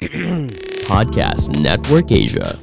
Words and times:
Podcast 0.88 1.52
Network 1.60 2.08
Asia. 2.08 2.56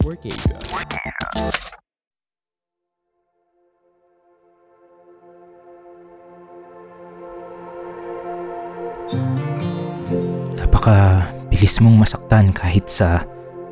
Napaka 10.57 11.29
bilis 11.53 11.77
mong 11.77 12.01
masaktan 12.01 12.49
kahit 12.57 12.89
sa 12.89 13.21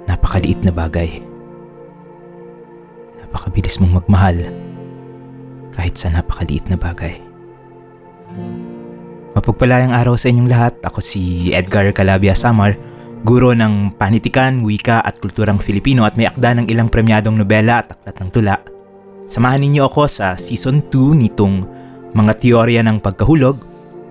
napakaliit 0.06 0.62
na 0.62 0.70
bagay. 0.70 1.26
Napakabilis 3.18 3.82
mong 3.82 3.98
magmahal 3.98 4.46
kahit 5.74 5.98
sa 5.98 6.14
napakaliit 6.14 6.70
na 6.70 6.78
bagay. 6.78 7.18
Mapagpalayang 9.34 9.90
araw 9.90 10.14
sa 10.14 10.30
inyong 10.30 10.54
lahat. 10.54 10.78
Ako 10.86 11.02
si 11.02 11.50
Edgar 11.50 11.90
Calabia 11.98 12.38
Samar, 12.38 12.78
guro 13.26 13.58
ng 13.58 13.98
panitikan, 13.98 14.62
wika 14.62 15.02
at 15.02 15.18
kulturang 15.18 15.58
Filipino 15.58 16.06
at 16.06 16.14
may 16.14 16.30
akda 16.30 16.62
ng 16.62 16.70
ilang 16.70 16.94
premyadong 16.94 17.42
nobela 17.42 17.82
at 17.82 17.98
aklat 17.98 18.22
ng 18.22 18.30
tula. 18.30 18.56
Samahan 19.26 19.66
ninyo 19.66 19.90
ako 19.90 20.06
sa 20.06 20.38
Season 20.38 20.86
2 20.94 21.26
nitong 21.26 21.66
Mga 22.14 22.34
Teorya 22.38 22.86
ng 22.86 23.02
Pagkahulog, 23.02 23.58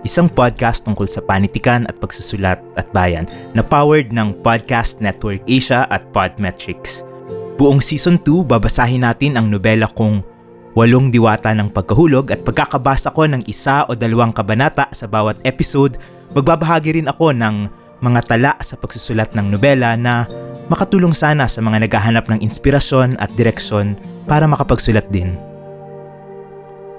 isang 0.03 0.27
podcast 0.27 0.83
tungkol 0.83 1.07
sa 1.07 1.23
panitikan 1.23 1.87
at 1.87 1.95
pagsusulat 1.95 2.59
at 2.75 2.91
bayan 2.91 3.23
na 3.55 3.63
powered 3.63 4.11
ng 4.11 4.35
Podcast 4.43 4.99
Network 4.99 5.39
Asia 5.47 5.87
at 5.87 6.03
Podmetrics. 6.11 7.07
Buong 7.55 7.79
Season 7.79 8.19
2, 8.19 8.43
babasahin 8.43 9.07
natin 9.07 9.39
ang 9.39 9.47
nobela 9.47 9.87
kong 9.95 10.27
Walong 10.75 11.07
Diwata 11.07 11.55
ng 11.55 11.71
Pagkahulog 11.71 12.35
at 12.35 12.43
pagkakabasa 12.43 13.15
ko 13.15 13.23
ng 13.31 13.47
isa 13.47 13.87
o 13.87 13.95
dalawang 13.95 14.35
kabanata 14.35 14.91
sa 14.91 15.07
bawat 15.07 15.39
episode, 15.47 15.95
magbabahagi 16.35 16.99
rin 16.99 17.07
ako 17.07 17.31
ng 17.31 17.84
mga 18.05 18.21
tala 18.29 18.53
sa 18.61 18.77
pagsusulat 18.77 19.33
ng 19.33 19.49
nobela 19.49 19.97
na 19.97 20.29
makatulong 20.69 21.17
sana 21.17 21.49
sa 21.49 21.57
mga 21.65 21.89
naghahanap 21.89 22.29
ng 22.29 22.39
inspirasyon 22.45 23.17
at 23.17 23.33
direksyon 23.33 23.97
para 24.29 24.45
makapagsulat 24.45 25.09
din. 25.09 25.33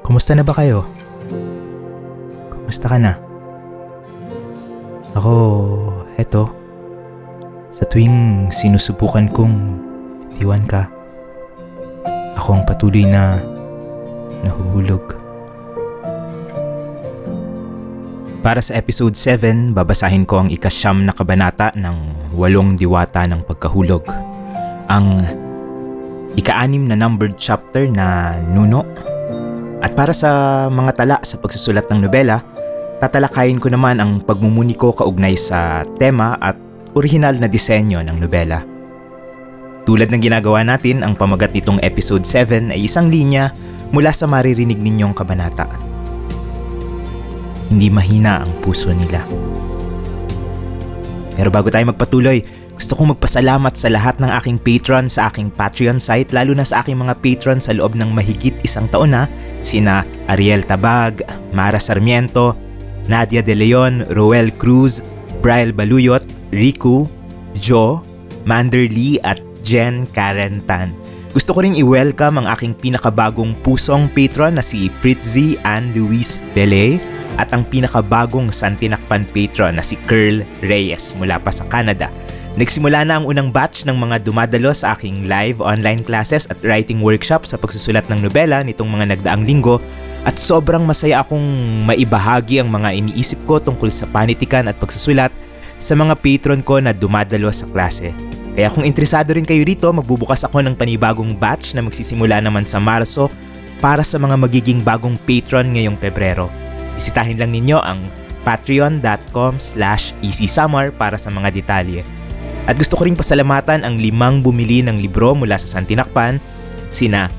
Kumusta 0.03 0.35
na 0.35 0.43
ba 0.43 0.55
kayo? 0.55 0.83
Kumusta 2.51 2.91
ka 2.91 2.99
na? 2.99 3.15
Ako, 5.15 5.33
eto. 6.19 6.51
Sa 7.71 7.87
tuwing 7.87 8.51
sinusubukan 8.51 9.31
kong 9.31 9.55
tiwan 10.39 10.67
ka, 10.67 10.91
ako 12.35 12.59
ang 12.59 12.65
patuloy 12.67 13.07
na 13.07 13.39
nahuhulog. 14.43 15.26
Para 18.47 18.63
sa 18.63 18.79
episode 18.79 19.19
7, 19.19 19.75
babasahin 19.75 20.23
ko 20.23 20.39
ang 20.39 20.55
ikasyam 20.55 21.03
na 21.03 21.11
kabanata 21.11 21.75
ng 21.75 22.31
walong 22.39 22.79
diwata 22.79 23.27
ng 23.27 23.43
pagkahulog. 23.43 24.07
Ang 24.87 25.19
ika-anim 26.39 26.87
na 26.87 26.95
numbered 26.95 27.35
chapter 27.35 27.91
na 27.91 28.39
Nuno. 28.55 28.87
At 29.83 29.99
para 29.99 30.15
sa 30.15 30.31
mga 30.71 30.95
tala 30.95 31.17
sa 31.27 31.43
pagsusulat 31.43 31.91
ng 31.91 32.07
nobela, 32.07 32.39
tatalakayin 33.03 33.59
ko 33.59 33.67
naman 33.67 33.99
ang 33.99 34.23
pagmumuni 34.23 34.79
ko 34.79 34.95
kaugnay 34.95 35.35
sa 35.35 35.83
tema 35.99 36.39
at 36.39 36.55
orihinal 36.95 37.35
na 37.35 37.51
disenyo 37.51 37.99
ng 37.99 38.15
nobela. 38.15 38.63
Tulad 39.91 40.07
ng 40.07 40.23
ginagawa 40.23 40.63
natin, 40.63 41.03
ang 41.03 41.19
pamagat 41.19 41.51
nitong 41.51 41.83
episode 41.83 42.23
7 42.23 42.71
ay 42.71 42.87
isang 42.87 43.11
linya 43.11 43.51
mula 43.91 44.15
sa 44.15 44.31
maririnig 44.31 44.79
ninyong 44.79 45.19
kabanata. 45.19 45.96
Hindi 47.67 47.91
mahina 47.91 48.47
ang 48.47 48.53
puso 48.63 48.95
nila. 48.95 49.27
Pero 51.37 51.53
bago 51.53 51.69
tayo 51.69 51.85
magpatuloy, 51.93 52.41
gusto 52.77 52.93
kong 52.93 53.17
magpasalamat 53.17 53.73
sa 53.73 53.89
lahat 53.89 54.21
ng 54.21 54.31
aking 54.37 54.61
patron 54.61 55.09
sa 55.09 55.33
aking 55.33 55.49
Patreon 55.49 55.97
site, 55.97 56.33
lalo 56.33 56.53
na 56.53 56.65
sa 56.65 56.85
aking 56.85 57.01
mga 57.01 57.17
patron 57.25 57.61
sa 57.61 57.73
loob 57.73 57.97
ng 57.97 58.13
mahigit 58.13 58.53
isang 58.65 58.85
taon 58.89 59.17
na, 59.17 59.25
sina 59.65 60.05
Ariel 60.29 60.61
Tabag, 60.65 61.25
Mara 61.57 61.81
Sarmiento, 61.81 62.53
Nadia 63.09 63.41
De 63.41 63.57
Leon, 63.57 64.05
Roel 64.13 64.53
Cruz, 64.53 65.01
Brian 65.41 65.73
Baluyot, 65.73 66.25
Riku, 66.53 67.09
Joe, 67.57 68.05
Mander 68.45 68.89
Lee 68.89 69.17
at 69.25 69.41
Jen 69.65 70.05
Karen 70.13 70.61
Tan. 70.69 70.93
Gusto 71.33 71.53
ko 71.53 71.65
rin 71.65 71.77
i-welcome 71.77 72.41
ang 72.41 72.49
aking 72.49 72.73
pinakabagong 72.77 73.57
pusong 73.61 74.09
patron 74.13 74.57
na 74.57 74.65
si 74.65 74.89
Fritzy 75.01 75.61
Ann 75.69 75.93
Luis 75.93 76.41
Bele 76.57 76.97
at 77.37 77.53
ang 77.53 77.65
pinakabagong 77.69 78.53
Santinakpan 78.53 79.29
patron 79.31 79.77
na 79.77 79.85
si 79.85 79.97
Curl 80.09 80.45
Reyes 80.65 81.17
mula 81.17 81.41
pa 81.41 81.53
sa 81.53 81.65
Canada. 81.69 82.13
Nagsimula 82.57 83.05
na 83.05 83.21
ang 83.21 83.29
unang 83.29 83.53
batch 83.53 83.85
ng 83.85 83.93
mga 83.93 84.25
dumadalo 84.25 84.73
sa 84.73 84.97
aking 84.97 85.29
live 85.29 85.61
online 85.61 86.01
classes 86.01 86.49
at 86.49 86.57
writing 86.65 87.05
workshop 87.05 87.45
sa 87.45 87.61
pagsusulat 87.61 88.09
ng 88.09 88.25
nobela 88.25 88.65
nitong 88.65 88.89
mga 88.89 89.13
nagdaang 89.13 89.45
linggo 89.45 89.77
at 90.25 90.41
sobrang 90.41 90.81
masaya 90.89 91.21
akong 91.21 91.45
maibahagi 91.85 92.65
ang 92.65 92.73
mga 92.73 92.97
iniisip 92.97 93.37
ko 93.45 93.61
tungkol 93.61 93.93
sa 93.93 94.09
panitikan 94.09 94.73
at 94.73 94.81
pagsusulat 94.81 95.29
sa 95.77 95.93
mga 95.93 96.17
patron 96.17 96.65
ko 96.65 96.81
na 96.81 96.97
dumadalo 96.97 97.53
sa 97.53 97.69
klase. 97.69 98.17
Kaya 98.57 98.73
kung 98.73 98.89
interesado 98.89 99.37
rin 99.37 99.45
kayo 99.45 99.61
rito, 99.61 99.85
magbubukas 99.93 100.41
ako 100.49 100.65
ng 100.65 100.81
panibagong 100.81 101.37
batch 101.37 101.77
na 101.77 101.85
magsisimula 101.85 102.41
naman 102.41 102.65
sa 102.65 102.81
Marso 102.81 103.29
para 103.85 104.01
sa 104.01 104.17
mga 104.17 104.33
magiging 104.41 104.81
bagong 104.81 105.21
patron 105.29 105.77
ngayong 105.77 106.01
Pebrero. 106.01 106.66
Bisitahin 106.97 107.37
lang 107.37 107.53
ninyo 107.53 107.79
ang 107.79 108.09
patreon.com 108.49 109.61
slash 109.61 110.17
easysummer 110.25 110.91
para 110.95 111.21
sa 111.21 111.29
mga 111.29 111.53
detalye. 111.53 112.03
At 112.67 112.81
gusto 112.81 112.99
ko 112.99 113.07
rin 113.07 113.15
pasalamatan 113.15 113.87
ang 113.87 114.01
limang 114.01 114.43
bumili 114.43 114.83
ng 114.83 114.99
libro 114.99 115.37
mula 115.39 115.55
sa 115.55 115.79
Santinakpan, 115.79 116.43
sina 116.91 117.31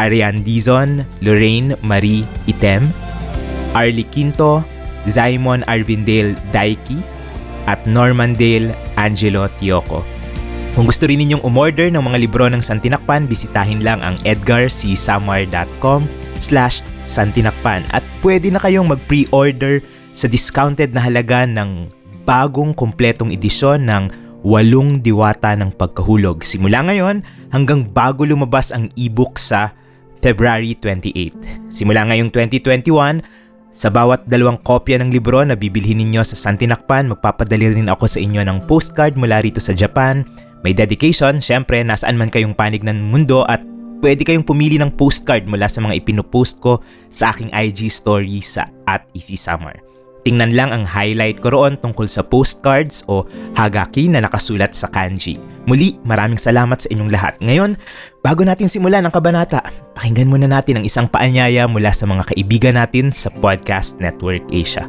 Ariane 0.00 0.40
Dizon, 0.40 1.04
Lorraine 1.20 1.76
Marie 1.84 2.24
Item, 2.48 2.88
Arlie 3.76 4.08
Quinto, 4.08 4.64
Zaimon 5.04 5.60
Arvindale 5.68 6.32
Daiki, 6.54 7.00
at 7.68 7.84
Normandale 7.84 8.74
Angelo 8.96 9.46
Tioco. 9.60 10.02
Kung 10.72 10.88
gusto 10.88 11.04
rin 11.04 11.20
ninyong 11.20 11.44
umorder 11.44 11.92
ng 11.92 12.00
mga 12.00 12.18
libro 12.18 12.48
ng 12.48 12.64
Santinakpan, 12.64 13.28
bisitahin 13.28 13.84
lang 13.84 14.00
ang 14.00 14.16
edgarcsamar.com 14.24 16.08
slash 16.40 16.80
santinakpan 17.04 17.86
at 17.90 18.04
pwede 18.22 18.50
na 18.50 18.60
kayong 18.62 18.90
mag-pre-order 18.90 19.82
sa 20.12 20.28
discounted 20.28 20.92
na 20.92 21.02
halaga 21.02 21.48
ng 21.48 21.88
bagong 22.22 22.76
kompletong 22.76 23.32
edisyon 23.34 23.88
ng 23.88 24.04
Walong 24.42 24.98
Diwata 24.98 25.54
ng 25.54 25.70
Pagkahulog. 25.78 26.42
Simula 26.42 26.82
ngayon 26.82 27.22
hanggang 27.54 27.86
bago 27.86 28.26
lumabas 28.26 28.74
ang 28.74 28.90
ebook 28.98 29.38
sa 29.38 29.70
February 30.22 30.74
28. 30.78 31.70
Simula 31.70 32.06
ngayong 32.10 32.30
2021, 32.30 33.22
sa 33.72 33.88
bawat 33.88 34.28
dalawang 34.28 34.60
kopya 34.60 35.00
ng 35.00 35.08
libro 35.08 35.40
na 35.40 35.56
bibilhin 35.56 35.96
ninyo 35.96 36.20
sa 36.20 36.36
Santinakpan, 36.36 37.08
magpapadali 37.08 37.72
rin 37.72 37.88
ako 37.88 38.04
sa 38.04 38.20
inyo 38.20 38.44
ng 38.44 38.68
postcard 38.68 39.16
mula 39.16 39.40
rito 39.40 39.64
sa 39.64 39.72
Japan. 39.72 40.28
May 40.60 40.76
dedication, 40.76 41.40
syempre, 41.40 41.80
nasaan 41.80 42.20
man 42.20 42.28
kayong 42.28 42.52
panig 42.52 42.84
ng 42.84 43.10
mundo 43.10 43.42
at 43.48 43.64
pwede 44.02 44.26
kayong 44.26 44.44
pumili 44.44 44.76
ng 44.82 44.90
postcard 44.98 45.46
mula 45.46 45.70
sa 45.70 45.78
mga 45.78 46.02
ipinopost 46.02 46.58
ko 46.58 46.82
sa 47.08 47.30
aking 47.30 47.48
IG 47.54 47.86
story 47.88 48.42
sa 48.42 48.66
at 48.90 49.06
Easy 49.14 49.38
Summer. 49.38 49.78
Tingnan 50.22 50.54
lang 50.54 50.70
ang 50.70 50.86
highlight 50.86 51.42
ko 51.42 51.50
roon 51.50 51.74
tungkol 51.82 52.06
sa 52.06 52.22
postcards 52.22 53.02
o 53.10 53.26
hagaki 53.58 54.06
na 54.06 54.22
nakasulat 54.22 54.70
sa 54.70 54.86
kanji. 54.86 55.34
Muli, 55.66 55.98
maraming 56.06 56.38
salamat 56.38 56.78
sa 56.78 56.90
inyong 56.94 57.10
lahat. 57.10 57.34
Ngayon, 57.42 57.74
bago 58.22 58.46
natin 58.46 58.70
simulan 58.70 59.02
ang 59.02 59.14
kabanata, 59.14 59.66
pakinggan 59.98 60.30
muna 60.30 60.46
natin 60.46 60.78
ang 60.78 60.84
isang 60.86 61.10
paanyaya 61.10 61.66
mula 61.66 61.90
sa 61.90 62.06
mga 62.06 62.22
kaibigan 62.34 62.78
natin 62.78 63.10
sa 63.10 63.34
Podcast 63.34 63.98
Network 63.98 64.46
Asia. 64.54 64.86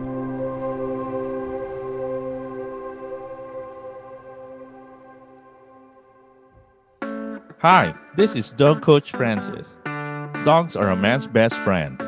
Hi, 7.64 7.96
this 8.16 8.36
is 8.36 8.52
Dog 8.52 8.82
Coach 8.82 9.12
Francis. 9.12 9.80
Dogs 10.46 10.76
are 10.76 10.92
a 10.92 10.96
man's 10.96 11.26
best 11.26 11.56
friend. 11.62 12.00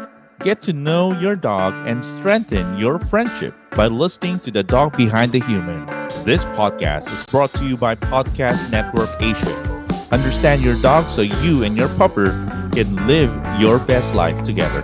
Get 0.42 0.62
to 0.63 0.74
know 0.74 1.19
your 1.19 1.36
dog 1.36 1.74
and 1.88 2.06
strengthen 2.06 2.78
your 2.78 3.00
friendship 3.00 3.56
by 3.75 3.88
listening 3.88 4.40
to 4.42 4.52
the 4.52 4.62
dog 4.62 4.96
behind 4.96 5.31
the 5.31 5.40
human. 5.40 5.86
This 6.24 6.46
podcast 6.46 7.12
is 7.12 7.25
brought 7.25 7.52
to 7.54 7.66
you 7.66 7.75
by 7.75 7.96
Podcast 7.96 8.69
Network 8.69 9.10
Asia. 9.19 9.86
Understand 10.12 10.62
your 10.62 10.80
dog 10.81 11.10
so 11.10 11.22
you 11.22 11.63
and 11.63 11.75
your 11.75 11.90
pupper 11.90 12.30
can 12.74 13.08
live 13.08 13.31
your 13.60 13.80
best 13.80 14.13
life 14.13 14.44
together. 14.44 14.84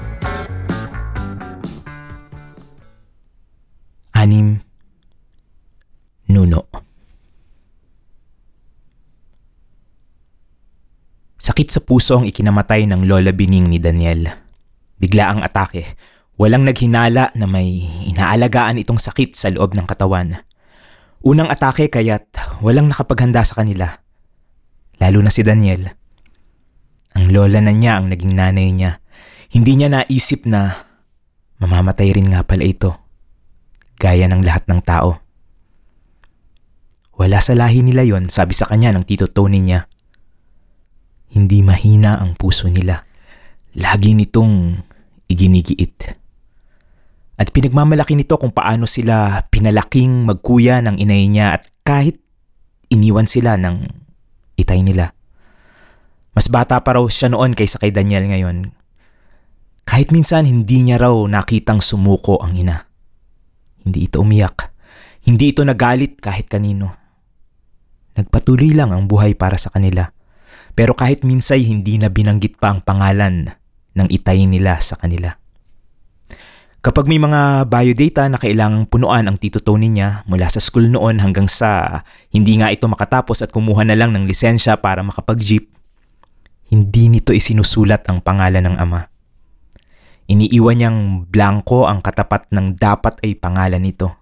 Sakit 11.62 11.78
sa 11.78 11.86
puso 11.86 12.18
ang 12.18 12.25
ikinamatay 12.25 12.90
ng 12.90 13.06
Lola 13.06 13.30
Bining 13.30 13.69
ni 13.69 13.78
Daniel. 13.78 14.34
Bigla 14.98 15.30
ang 15.30 15.46
atake. 15.46 15.94
Walang 16.34 16.66
naghinala 16.66 17.30
na 17.38 17.46
may 17.46 17.86
inaalagaan 18.10 18.81
itong 18.81 18.98
sakit 18.98 19.38
sa 19.38 19.54
loob 19.54 19.78
ng 19.78 19.86
katawan. 19.86 20.42
Unang 21.22 21.54
atake 21.54 21.86
kaya't 21.94 22.34
walang 22.66 22.90
nakapaghanda 22.90 23.46
sa 23.46 23.62
kanila. 23.62 24.02
Lalo 24.98 25.22
na 25.22 25.30
si 25.30 25.46
Daniel. 25.46 25.94
Ang 27.13 27.30
lola 27.30 27.62
na 27.62 27.78
niya 27.78 28.02
ang 28.02 28.10
naging 28.10 28.34
nanay 28.34 28.74
niya. 28.74 28.98
Hindi 29.54 29.78
niya 29.78 29.94
naisip 29.94 30.50
na 30.50 30.90
mamamatay 31.62 32.10
rin 32.10 32.34
nga 32.34 32.42
pala 32.42 32.66
ito. 32.66 32.98
Gaya 34.02 34.25
ng 34.25 34.42
lahat 34.42 34.66
ng 34.66 34.81
tao. 34.81 35.22
Wala 37.22 37.38
sa 37.38 37.54
lahi 37.54 37.86
nila 37.86 38.02
yon, 38.02 38.34
sabi 38.34 38.58
sa 38.58 38.66
kanya 38.66 38.98
ng 38.98 39.06
tito 39.06 39.30
Tony 39.30 39.62
niya. 39.62 39.90
Hindi 41.31 41.63
mahina 41.63 42.19
ang 42.19 42.36
puso 42.36 42.68
nila. 42.68 43.07
Lagi 43.80 44.12
nitong 44.12 44.83
iginigiit. 45.31 46.19
At 47.39 47.50
pinagmamalaki 47.50 48.13
nito 48.13 48.36
kung 48.38 48.51
paano 48.51 48.86
sila 48.86 49.42
pinalaking 49.50 50.28
magkuya 50.28 50.83
ng 50.83 51.00
inay 51.00 51.25
niya 51.31 51.57
at 51.57 51.72
kahit 51.81 52.19
iniwan 52.92 53.25
sila 53.25 53.56
ng 53.57 53.88
itay 54.60 54.83
nila. 54.83 55.16
Mas 56.36 56.51
bata 56.51 56.78
pa 56.83 57.00
raw 57.00 57.06
siya 57.07 57.31
noon 57.31 57.56
kaysa 57.56 57.80
kay 57.80 57.89
Daniel 57.89 58.27
ngayon. 58.27 58.75
Kahit 59.88 60.13
minsan 60.13 60.45
hindi 60.45 60.86
niya 60.86 61.01
raw 61.01 61.16
nakitang 61.25 61.81
sumuko 61.81 62.38
ang 62.39 62.54
ina. 62.56 62.88
Hindi 63.81 64.06
ito 64.06 64.22
umiyak. 64.22 64.69
Hindi 65.25 65.56
ito 65.56 65.66
nagalit 65.66 66.22
kahit 66.22 66.45
kanino. 66.45 66.94
Nagpatuloy 68.19 68.75
lang 68.75 68.94
ang 68.94 69.10
buhay 69.10 69.34
para 69.34 69.57
sa 69.57 69.74
kanila. 69.74 70.13
Pero 70.73 70.95
kahit 70.95 71.27
minsay 71.27 71.68
hindi 71.68 72.00
na 72.00 72.07
binanggit 72.07 72.57
pa 72.57 72.71
ang 72.71 72.79
pangalan 72.83 73.51
ng 73.95 74.07
itay 74.07 74.47
nila 74.47 74.79
sa 74.79 74.95
kanila. 74.95 75.35
Kapag 76.81 77.06
may 77.06 77.21
mga 77.21 77.69
biodata 77.69 78.25
na 78.25 78.41
kailangang 78.41 78.89
punuan 78.89 79.29
ang 79.29 79.38
tito 79.38 79.62
Tony 79.62 79.85
niya 79.85 80.25
mula 80.25 80.50
sa 80.50 80.57
school 80.57 80.89
noon 80.89 81.21
hanggang 81.21 81.45
sa 81.45 82.01
hindi 82.33 82.57
nga 82.57 82.73
ito 82.73 82.89
makatapos 82.89 83.45
at 83.45 83.53
kumuha 83.53 83.85
na 83.85 83.94
lang 83.94 84.09
ng 84.18 84.25
lisensya 84.25 84.81
para 84.81 85.06
makapag-jeep, 85.06 85.69
hindi 86.74 87.03
nito 87.13 87.38
isinusulat 87.38 88.01
ang 88.09 88.25
pangalan 88.25 88.65
ng 88.65 88.75
ama. 88.81 89.13
Iniiwan 90.25 90.75
niyang 90.81 91.00
blanco 91.29 91.85
ang 91.85 92.01
katapat 92.01 92.50
ng 92.50 92.81
dapat 92.81 93.21
ay 93.21 93.38
pangalan 93.38 93.83
nito. 93.83 94.17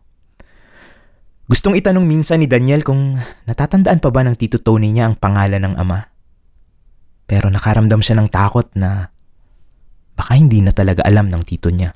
Gustong 1.48 1.80
itanong 1.80 2.04
minsan 2.04 2.44
ni 2.44 2.48
Daniel 2.52 2.84
kung 2.84 3.24
natatandaan 3.48 4.04
pa 4.04 4.12
ba 4.12 4.28
ng 4.28 4.36
tito 4.36 4.60
Tony 4.60 4.92
niya 4.92 5.08
ang 5.08 5.16
pangalan 5.16 5.64
ng 5.64 5.76
ama. 5.80 6.12
Pero 7.30 7.54
nakaramdam 7.54 8.02
siya 8.02 8.18
ng 8.18 8.30
takot 8.34 8.66
na 8.74 9.14
baka 10.18 10.34
hindi 10.34 10.66
na 10.66 10.74
talaga 10.74 11.06
alam 11.06 11.30
ng 11.30 11.46
tito 11.46 11.70
niya. 11.70 11.94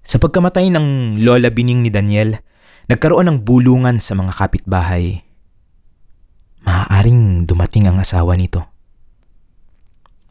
Sa 0.00 0.16
pagkamatay 0.16 0.72
ng 0.72 1.20
lola 1.20 1.52
bining 1.52 1.84
ni 1.84 1.92
Daniel, 1.92 2.40
nagkaroon 2.88 3.28
ng 3.28 3.38
bulungan 3.44 4.00
sa 4.00 4.16
mga 4.16 4.32
kapitbahay. 4.32 5.20
Maaaring 6.64 7.44
dumating 7.44 7.84
ang 7.84 8.00
asawa 8.00 8.32
nito. 8.34 8.64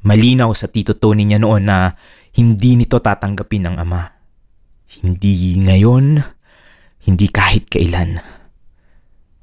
Malinaw 0.02 0.50
sa 0.58 0.66
tito 0.66 0.98
Tony 0.98 1.30
niya 1.30 1.38
noon 1.38 1.70
na 1.70 1.94
hindi 2.34 2.74
nito 2.74 2.98
tatanggapin 2.98 3.70
ang 3.70 3.78
ama. 3.78 4.10
Hindi 4.90 5.54
ngayon, 5.62 6.18
hindi 7.06 7.28
kahit 7.30 7.70
kailan. 7.70 8.39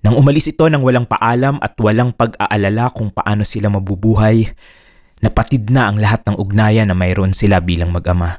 Nang 0.06 0.22
umalis 0.22 0.46
ito 0.46 0.62
nang 0.70 0.86
walang 0.86 1.02
paalam 1.02 1.58
at 1.58 1.74
walang 1.82 2.14
pag-aalala 2.14 2.94
kung 2.94 3.10
paano 3.10 3.42
sila 3.42 3.66
mabubuhay, 3.74 4.46
napatid 5.18 5.66
na 5.74 5.90
ang 5.90 5.98
lahat 5.98 6.22
ng 6.30 6.38
ugnayan 6.38 6.86
na 6.86 6.94
mayroon 6.94 7.34
sila 7.34 7.58
bilang 7.58 7.90
mag-ama. 7.90 8.38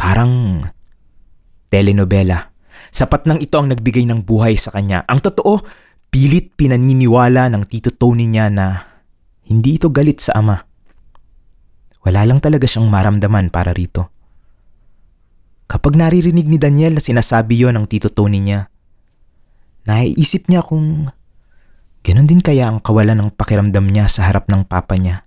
Parang 0.00 0.64
telenovela. 1.68 2.48
Sapat 2.88 3.28
nang 3.28 3.44
ito 3.44 3.60
ang 3.60 3.76
nagbigay 3.76 4.08
ng 4.08 4.24
buhay 4.24 4.56
sa 4.56 4.72
kanya. 4.72 5.04
Ang 5.04 5.20
totoo, 5.20 5.60
pilit 6.08 6.56
pinaniniwala 6.56 7.52
ng 7.52 7.68
tito 7.68 7.92
Tony 7.92 8.24
niya 8.24 8.48
na 8.48 8.88
hindi 9.44 9.76
ito 9.76 9.92
galit 9.92 10.24
sa 10.24 10.40
ama. 10.40 10.64
Wala 12.08 12.24
lang 12.24 12.40
talaga 12.40 12.64
siyang 12.64 12.88
maramdaman 12.88 13.52
para 13.52 13.76
rito. 13.76 14.08
Kapag 15.68 15.92
naririnig 15.92 16.48
ni 16.48 16.56
Daniel 16.56 16.96
na 16.96 17.04
sinasabi 17.04 17.68
yon 17.68 17.76
ng 17.76 17.84
tito 17.84 18.08
Tony 18.08 18.40
niya, 18.40 18.71
naiisip 19.86 20.46
niya 20.46 20.62
kung 20.62 21.10
ganon 22.02 22.26
din 22.26 22.42
kaya 22.42 22.70
ang 22.70 22.82
kawalan 22.82 23.18
ng 23.18 23.30
pakiramdam 23.34 23.86
niya 23.86 24.10
sa 24.10 24.26
harap 24.26 24.50
ng 24.50 24.66
papa 24.66 24.98
niya. 24.98 25.26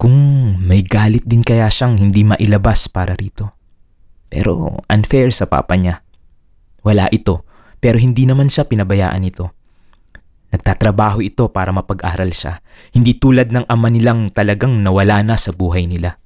Kung 0.00 0.16
may 0.64 0.80
galit 0.80 1.28
din 1.28 1.44
kaya 1.44 1.68
siyang 1.68 2.00
hindi 2.00 2.24
mailabas 2.24 2.88
para 2.88 3.12
rito. 3.12 3.52
Pero 4.32 4.80
unfair 4.88 5.28
sa 5.36 5.44
papa 5.44 5.76
niya. 5.76 6.00
Wala 6.80 7.12
ito, 7.12 7.44
pero 7.84 8.00
hindi 8.00 8.24
naman 8.24 8.48
siya 8.48 8.64
pinabayaan 8.64 9.28
ito. 9.28 9.52
Nagtatrabaho 10.50 11.20
ito 11.20 11.46
para 11.52 11.70
mapag-aral 11.70 12.32
siya, 12.32 12.64
hindi 12.96 13.14
tulad 13.14 13.52
ng 13.52 13.68
ama 13.68 13.92
nilang 13.92 14.32
talagang 14.32 14.82
nawala 14.82 15.22
na 15.22 15.36
sa 15.36 15.52
buhay 15.52 15.84
nila. 15.84 16.16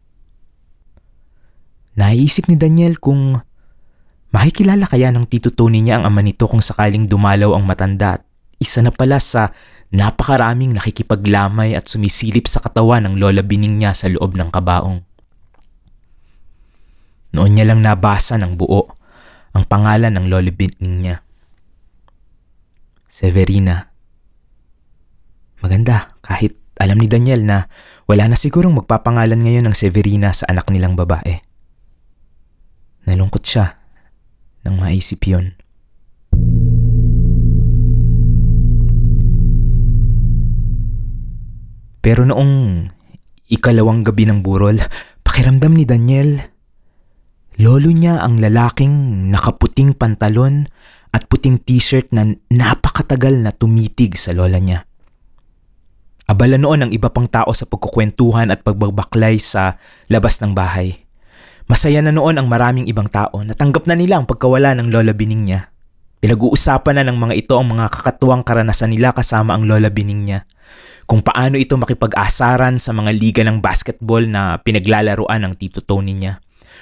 Naisip 1.99 2.47
ni 2.51 2.57
Daniel 2.57 2.99
kung 2.99 3.43
makikilala 4.35 4.91
kaya 4.91 5.15
ng 5.15 5.31
tito 5.31 5.55
Tony 5.55 5.79
niya 5.79 6.03
ang 6.03 6.11
ama 6.11 6.19
nito 6.19 6.51
kung 6.51 6.59
sakaling 6.59 7.07
dumalaw 7.07 7.55
ang 7.55 7.63
matanda 7.63 8.19
at 8.19 8.23
isa 8.59 8.83
na 8.83 8.91
pala 8.91 9.23
sa 9.23 9.55
Napakaraming 9.95 10.75
nakikipaglamay 10.75 11.79
at 11.79 11.87
sumisilip 11.87 12.51
sa 12.51 12.59
katawan 12.59 13.07
ng 13.07 13.15
lola 13.15 13.47
bining 13.47 13.79
niya 13.79 13.95
sa 13.95 14.11
loob 14.11 14.35
ng 14.35 14.51
kabaong. 14.51 15.07
Noon 17.31 17.51
niya 17.55 17.71
lang 17.71 17.79
nabasa 17.79 18.35
ng 18.35 18.59
buo 18.59 18.91
ang 19.55 19.63
pangalan 19.71 20.11
ng 20.19 20.27
lola 20.27 20.51
bining 20.51 20.95
niya. 20.99 21.23
Severina. 23.07 23.87
Maganda 25.63 26.19
kahit 26.27 26.59
alam 26.83 26.99
ni 26.99 27.07
Daniel 27.07 27.47
na 27.47 27.71
wala 28.11 28.27
na 28.27 28.35
sigurong 28.35 28.75
magpapangalan 28.83 29.47
ngayon 29.47 29.71
ng 29.71 29.79
Severina 29.79 30.35
sa 30.35 30.51
anak 30.51 30.75
nilang 30.75 30.99
babae. 30.99 31.39
Nalungkot 33.07 33.47
siya 33.47 33.79
nang 34.65 34.81
maisip 34.81 35.23
yon. 35.29 35.55
Pero 42.05 42.29
noong 42.29 42.85
ikalawang 43.49 44.05
gabi 44.05 44.29
ng 44.29 44.45
burol, 44.45 44.77
pakiramdam 45.25 45.73
ni 45.73 45.89
Daniel, 45.89 46.53
lolo 47.57 47.89
niya 47.93 48.21
ang 48.21 48.45
lalaking 48.45 49.29
nakaputing 49.33 49.97
pantalon 49.97 50.69
at 51.17 51.25
puting 51.31 51.63
t-shirt 51.63 52.13
na 52.13 52.29
napakatagal 52.53 53.41
na 53.41 53.57
tumitig 53.57 54.21
sa 54.21 54.37
lola 54.37 54.61
niya. 54.61 54.85
Abala 56.25 56.57
noon 56.57 56.89
ang 56.89 56.93
iba 56.93 57.13
pang 57.13 57.29
tao 57.29 57.53
sa 57.53 57.69
pagkukwentuhan 57.69 58.49
at 58.49 58.65
pagbabaklay 58.65 59.37
sa 59.37 59.77
labas 60.09 60.41
ng 60.41 60.57
bahay. 60.57 61.04
Masaya 61.65 62.05
na 62.05 62.13
noon 62.13 62.37
ang 62.37 62.49
maraming 62.49 62.85
ibang 62.89 63.09
tao. 63.09 63.41
Natanggap 63.41 63.89
na 63.89 63.97
nila 63.97 64.21
ang 64.21 64.29
pagkawala 64.29 64.77
ng 64.77 64.93
lola 64.93 65.17
bining 65.17 65.49
niya. 65.49 65.73
Pinag-uusapan 66.21 67.01
na 67.01 67.05
ng 67.09 67.19
mga 67.21 67.35
ito 67.37 67.55
ang 67.57 67.69
mga 67.73 67.93
kakatuwang 67.93 68.45
karanasan 68.45 68.93
nila 68.93 69.13
kasama 69.13 69.57
ang 69.57 69.69
lola 69.69 69.89
bining 69.89 70.25
niya 70.25 70.41
kung 71.05 71.21
paano 71.21 71.61
ito 71.61 71.77
makipag-asaran 71.77 72.81
sa 72.81 72.97
mga 72.97 73.11
liga 73.13 73.43
ng 73.45 73.61
basketball 73.61 74.25
na 74.25 74.57
pinaglalaruan 74.61 75.45
ng 75.45 75.55
tito 75.61 75.85
Tony 75.85 76.17
niya. 76.17 76.41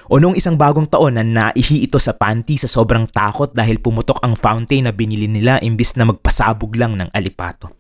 O 0.08 0.18
noong 0.18 0.34
isang 0.34 0.56
bagong 0.56 0.88
taon 0.88 1.20
na 1.20 1.24
naihi 1.26 1.84
ito 1.84 2.00
sa 2.00 2.16
panty 2.16 2.58
sa 2.58 2.66
sobrang 2.66 3.06
takot 3.06 3.52
dahil 3.52 3.78
pumutok 3.78 4.18
ang 4.24 4.34
fountain 4.34 4.88
na 4.88 4.92
binili 4.94 5.28
nila 5.28 5.60
imbis 5.60 5.94
na 5.98 6.08
magpasabog 6.08 6.74
lang 6.74 6.96
ng 6.98 7.12
alipato. 7.12 7.70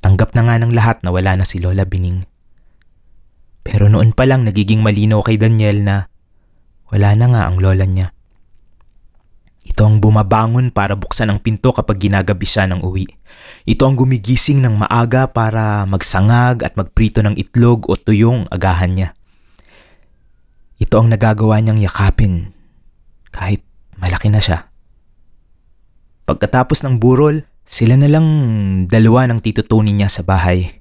Tanggap 0.00 0.32
na 0.32 0.42
nga 0.48 0.56
ng 0.60 0.72
lahat 0.72 1.04
na 1.04 1.12
wala 1.12 1.36
na 1.36 1.44
si 1.44 1.60
Lola 1.60 1.84
Bining. 1.84 2.29
Pero 3.60 3.92
noon 3.92 4.16
pa 4.16 4.24
lang 4.24 4.48
nagiging 4.48 4.80
malinaw 4.80 5.20
kay 5.24 5.36
Daniel 5.36 5.84
na 5.84 5.96
wala 6.90 7.14
na 7.14 7.26
nga 7.30 7.42
ang 7.46 7.60
lola 7.60 7.86
niya. 7.86 8.10
Ito 9.60 9.86
ang 9.86 10.02
bumabangon 10.02 10.72
para 10.74 10.96
buksan 10.96 11.30
ang 11.30 11.38
pinto 11.38 11.70
kapag 11.70 12.02
ginagabi 12.02 12.48
siya 12.48 12.66
ng 12.66 12.82
uwi. 12.82 13.06
Ito 13.68 13.86
ang 13.86 13.94
gumigising 13.94 14.64
ng 14.64 14.82
maaga 14.82 15.28
para 15.30 15.84
magsangag 15.86 16.64
at 16.66 16.74
magprito 16.74 17.20
ng 17.22 17.38
itlog 17.38 17.86
o 17.86 17.94
tuyong 17.94 18.48
agahan 18.50 18.92
niya. 18.96 19.08
Ito 20.80 21.04
ang 21.04 21.12
nagagawa 21.12 21.60
niyang 21.60 21.78
yakapin 21.78 22.56
kahit 23.30 23.62
malaki 24.00 24.32
na 24.32 24.40
siya. 24.40 24.72
Pagkatapos 26.24 26.80
ng 26.82 26.96
burol, 26.96 27.44
sila 27.68 27.94
na 28.00 28.08
lang 28.08 28.26
dalawa 28.88 29.28
ng 29.28 29.44
tito 29.44 29.62
Tony 29.62 29.92
niya 29.92 30.08
sa 30.08 30.24
bahay. 30.24 30.79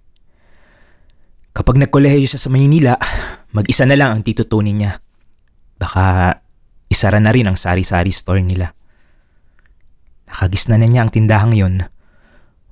Kapag 1.60 1.76
nagkolehiyo 1.76 2.24
siya 2.24 2.40
sa 2.40 2.48
Maynila, 2.48 2.96
mag-isa 3.58 3.84
na 3.84 4.00
lang 4.00 4.16
ang 4.16 4.22
tito 4.24 4.48
Tony 4.48 4.72
niya. 4.72 5.04
Baka 5.76 6.40
isara 6.88 7.20
na 7.20 7.36
rin 7.36 7.52
ang 7.52 7.60
sari-sari 7.60 8.16
store 8.16 8.40
nila. 8.40 8.72
Nakagisna 10.32 10.80
na 10.80 10.88
niya 10.88 11.04
ang 11.04 11.12
tindahang 11.12 11.52
yon. 11.52 11.84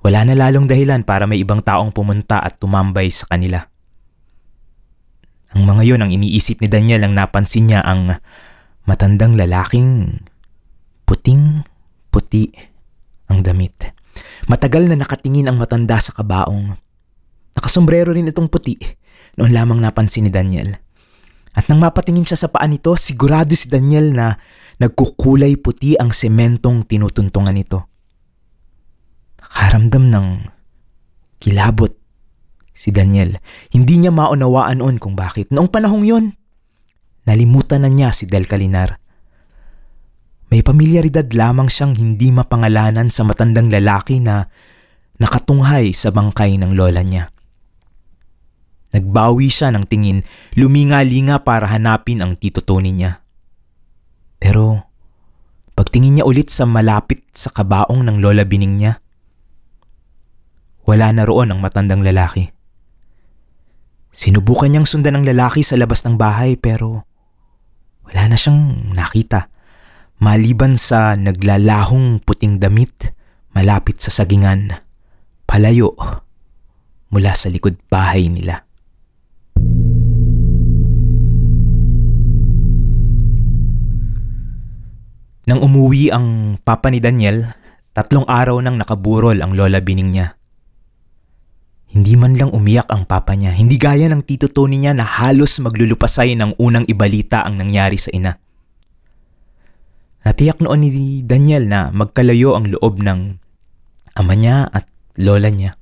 Wala 0.00 0.24
na 0.24 0.32
lalong 0.32 0.64
dahilan 0.64 1.04
para 1.04 1.28
may 1.28 1.44
ibang 1.44 1.60
taong 1.60 1.92
pumunta 1.92 2.40
at 2.40 2.56
tumambay 2.56 3.12
sa 3.12 3.28
kanila. 3.28 3.68
Ang 5.52 5.68
mga 5.68 5.82
yon 5.84 6.00
ang 6.00 6.10
iniisip 6.12 6.64
ni 6.64 6.68
Daniel 6.72 7.04
ang 7.04 7.12
napansin 7.12 7.68
niya 7.68 7.84
ang 7.84 8.16
Matandang 8.88 9.36
lalaking 9.36 10.16
puting 11.04 11.60
puti 12.08 12.48
ang 13.28 13.44
damit. 13.44 13.92
Matagal 14.48 14.88
na 14.88 14.96
nakatingin 14.96 15.44
ang 15.44 15.60
matanda 15.60 16.00
sa 16.00 16.16
kabaong. 16.16 16.72
Nakasombrero 17.58 18.14
rin 18.14 18.30
itong 18.30 18.46
puti 18.46 18.78
noon 19.34 19.50
lamang 19.50 19.82
napansin 19.82 20.26
ni 20.26 20.30
Daniel. 20.30 20.78
At 21.58 21.66
nang 21.66 21.82
mapatingin 21.82 22.22
siya 22.22 22.46
sa 22.46 22.48
paa 22.54 22.66
nito, 22.70 22.94
sigurado 22.94 23.50
si 23.58 23.66
Daniel 23.66 24.14
na 24.14 24.38
nagkukulay 24.78 25.58
puti 25.58 25.98
ang 25.98 26.14
sementong 26.14 26.86
tinutuntungan 26.86 27.50
nito. 27.50 27.90
Nakaramdam 29.42 30.04
ng 30.06 30.26
kilabot 31.42 31.98
si 32.70 32.94
Daniel. 32.94 33.42
Hindi 33.74 34.06
niya 34.06 34.14
maunawaan 34.14 34.78
noon 34.78 35.02
kung 35.02 35.18
bakit. 35.18 35.50
Noong 35.50 35.66
panahong 35.66 36.06
yon, 36.06 36.24
nalimutan 37.26 37.82
na 37.82 37.90
niya 37.90 38.14
si 38.14 38.30
Del 38.30 38.46
Calinar. 38.46 39.02
May 40.48 40.62
pamilyaridad 40.62 41.26
lamang 41.34 41.66
siyang 41.66 41.98
hindi 41.98 42.30
mapangalanan 42.30 43.10
sa 43.10 43.26
matandang 43.26 43.66
lalaki 43.68 44.22
na 44.22 44.46
nakatunghay 45.18 45.90
sa 45.90 46.14
bangkay 46.14 46.54
ng 46.54 46.78
lola 46.78 47.02
niya. 47.02 47.34
Nagbawi 48.88 49.52
siya 49.52 49.68
ng 49.74 49.84
tingin, 49.84 50.24
luminga-linga 50.56 51.44
para 51.44 51.68
hanapin 51.68 52.24
ang 52.24 52.40
tito 52.40 52.64
Tony 52.64 52.92
niya. 52.94 53.20
Pero 54.40 54.88
pagtingin 55.76 56.20
niya 56.20 56.24
ulit 56.24 56.48
sa 56.48 56.64
malapit 56.64 57.26
sa 57.36 57.52
kabaong 57.52 58.00
ng 58.06 58.16
lola 58.24 58.48
bining 58.48 58.80
niya, 58.80 59.04
wala 60.88 61.12
na 61.12 61.28
roon 61.28 61.52
ang 61.52 61.60
matandang 61.60 62.00
lalaki. 62.00 62.48
Sinubukan 64.08 64.72
niyang 64.72 64.88
sundan 64.88 65.20
ang 65.20 65.24
lalaki 65.28 65.60
sa 65.60 65.76
labas 65.76 66.00
ng 66.02 66.16
bahay 66.16 66.56
pero 66.56 67.04
wala 68.08 68.32
na 68.32 68.36
siyang 68.40 68.96
nakita 68.96 69.52
maliban 70.18 70.74
sa 70.74 71.14
naglalahong 71.14 72.18
puting 72.26 72.58
damit 72.58 73.14
malapit 73.54 74.02
sa 74.02 74.10
sagingan, 74.10 74.82
palayo 75.46 75.94
mula 77.08 77.32
sa 77.34 77.48
likod 77.48 77.78
bahay 77.86 78.26
nila. 78.26 78.67
Nang 85.48 85.64
umuwi 85.64 86.12
ang 86.12 86.60
papa 86.60 86.92
ni 86.92 87.00
Daniel, 87.00 87.48
tatlong 87.96 88.28
araw 88.28 88.60
nang 88.60 88.76
nakaburol 88.76 89.40
ang 89.40 89.56
lola 89.56 89.80
bining 89.80 90.12
niya. 90.12 90.36
Hindi 91.88 92.20
man 92.20 92.36
lang 92.36 92.52
umiyak 92.52 92.92
ang 92.92 93.08
papa 93.08 93.32
niya, 93.32 93.56
hindi 93.56 93.80
gaya 93.80 94.12
ng 94.12 94.28
tito 94.28 94.52
Tony 94.52 94.76
niya 94.76 94.92
na 94.92 95.08
halos 95.08 95.56
maglulupasay 95.64 96.36
ng 96.36 96.60
unang 96.60 96.84
ibalita 96.84 97.48
ang 97.48 97.56
nangyari 97.56 97.96
sa 97.96 98.12
ina. 98.12 98.36
Natiyak 100.28 100.60
noon 100.60 100.84
ni 100.84 101.24
Daniel 101.24 101.64
na 101.64 101.88
magkalayo 101.96 102.52
ang 102.52 102.68
loob 102.68 103.00
ng 103.00 103.40
ama 104.20 104.34
niya 104.36 104.68
at 104.68 104.84
lola 105.16 105.48
niya. 105.48 105.80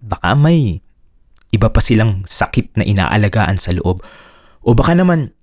Baka 0.00 0.32
may 0.32 0.80
iba 1.52 1.68
pa 1.68 1.84
silang 1.84 2.24
sakit 2.24 2.80
na 2.80 2.88
inaalagaan 2.88 3.60
sa 3.60 3.76
loob 3.76 4.00
o 4.64 4.72
baka 4.72 4.96
naman 4.96 5.36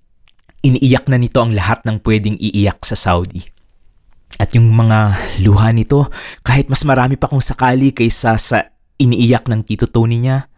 iniiyak 0.60 1.08
na 1.08 1.16
nito 1.16 1.40
ang 1.40 1.56
lahat 1.56 1.84
ng 1.88 2.04
pwedeng 2.04 2.36
iiyak 2.36 2.84
sa 2.84 2.96
Saudi. 2.96 3.40
At 4.40 4.56
yung 4.56 4.72
mga 4.72 5.16
luha 5.44 5.68
nito, 5.72 6.08
kahit 6.44 6.68
mas 6.68 6.84
marami 6.86 7.20
pa 7.20 7.28
kung 7.28 7.44
sakali 7.44 7.92
kaysa 7.92 8.36
sa 8.40 8.58
iniiyak 9.00 9.48
ng 9.48 9.64
tito 9.64 9.88
Tony 9.88 10.20
niya, 10.20 10.48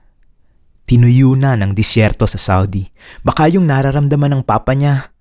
tinuyo 0.86 1.38
na 1.38 1.54
ng 1.54 1.72
disyerto 1.72 2.26
sa 2.26 2.38
Saudi. 2.38 2.86
Baka 3.22 3.46
yung 3.48 3.66
nararamdaman 3.70 4.38
ng 4.38 4.42
papa 4.42 4.74
niya 4.74 5.14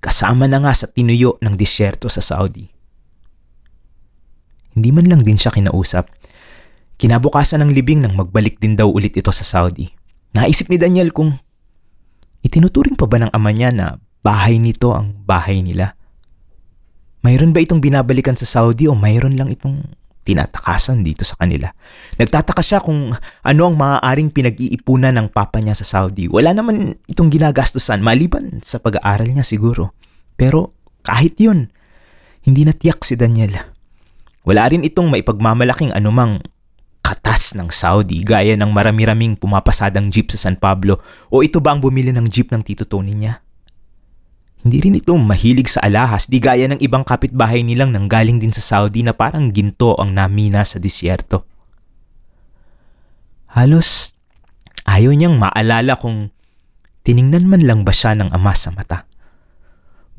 kasama 0.00 0.48
na 0.48 0.60
nga 0.64 0.72
sa 0.72 0.88
tinuyo 0.88 1.36
ng 1.40 1.56
disyerto 1.56 2.08
sa 2.08 2.24
Saudi. 2.24 2.68
Hindi 4.76 4.90
man 4.94 5.08
lang 5.10 5.20
din 5.24 5.36
siya 5.36 5.52
kinausap. 5.52 6.08
Kinabukasan 7.00 7.64
ng 7.64 7.72
libing 7.72 8.04
nang 8.04 8.14
magbalik 8.14 8.60
din 8.60 8.76
daw 8.76 8.88
ulit 8.88 9.16
ito 9.16 9.32
sa 9.32 9.44
Saudi. 9.44 9.88
Naisip 10.36 10.68
ni 10.68 10.76
Daniel 10.76 11.10
kung 11.10 11.36
itinuturing 12.44 12.94
pa 12.94 13.08
ba 13.08 13.18
ng 13.20 13.32
ama 13.34 13.50
niya 13.50 13.72
na 13.74 13.98
bahay 14.20 14.60
nito 14.60 14.92
ang 14.92 15.16
bahay 15.24 15.64
nila. 15.64 15.96
Mayroon 17.20 17.52
ba 17.52 17.60
itong 17.60 17.84
binabalikan 17.84 18.36
sa 18.36 18.48
Saudi 18.48 18.88
o 18.88 18.96
mayroon 18.96 19.36
lang 19.36 19.52
itong 19.52 19.84
tinatakasan 20.24 21.00
dito 21.00 21.24
sa 21.24 21.36
kanila. 21.36 21.68
Nagtataka 22.16 22.60
siya 22.60 22.80
kung 22.80 23.12
ano 23.16 23.62
ang 23.64 23.76
maaaring 23.76 24.32
pinag-iipunan 24.32 25.16
ng 25.16 25.28
papa 25.32 25.60
niya 25.60 25.76
sa 25.76 25.84
Saudi. 25.84 26.28
Wala 26.28 26.52
naman 26.52 26.96
itong 27.08 27.32
ginagastusan 27.32 28.04
maliban 28.04 28.60
sa 28.64 28.80
pag-aaral 28.80 29.28
niya 29.32 29.44
siguro. 29.44 29.96
Pero 30.36 30.76
kahit 31.04 31.40
yun, 31.40 31.72
hindi 32.44 32.64
natiyak 32.64 33.04
si 33.04 33.16
Daniel. 33.16 33.56
Wala 34.44 34.68
rin 34.72 34.84
itong 34.84 35.12
maipagmamalaking 35.12 35.92
anumang 35.92 36.40
katas 37.00 37.56
ng 37.56 37.68
Saudi 37.72 38.22
gaya 38.24 38.56
ng 38.56 38.70
marami-raming 38.70 39.36
pumapasadang 39.36 40.12
jeep 40.12 40.32
sa 40.32 40.48
San 40.48 40.56
Pablo 40.60 41.00
o 41.32 41.40
ito 41.40 41.58
ba 41.58 41.72
ang 41.74 41.80
bumili 41.80 42.12
ng 42.12 42.28
jeep 42.28 42.52
ng 42.52 42.60
tito 42.64 42.84
Tony 42.84 43.16
niya? 43.16 43.40
Hindi 44.60 44.76
rin 44.84 44.98
ito 45.00 45.16
mahilig 45.16 45.72
sa 45.72 45.88
alahas 45.88 46.28
di 46.28 46.36
gaya 46.36 46.68
ng 46.68 46.84
ibang 46.84 47.00
kapitbahay 47.00 47.64
nilang 47.64 47.96
nanggaling 47.96 48.36
din 48.36 48.52
sa 48.52 48.60
Saudi 48.60 49.00
na 49.00 49.16
parang 49.16 49.48
ginto 49.48 49.96
ang 49.96 50.12
namina 50.12 50.60
sa 50.68 50.76
disyerto. 50.76 51.48
Halos 53.56 54.12
ayaw 54.84 55.16
niyang 55.16 55.40
maalala 55.40 55.96
kung 55.96 56.28
tiningnan 57.08 57.48
man 57.48 57.64
lang 57.64 57.80
ba 57.88 57.92
siya 57.96 58.12
ng 58.20 58.36
ama 58.36 58.52
sa 58.52 58.68
mata. 58.68 59.08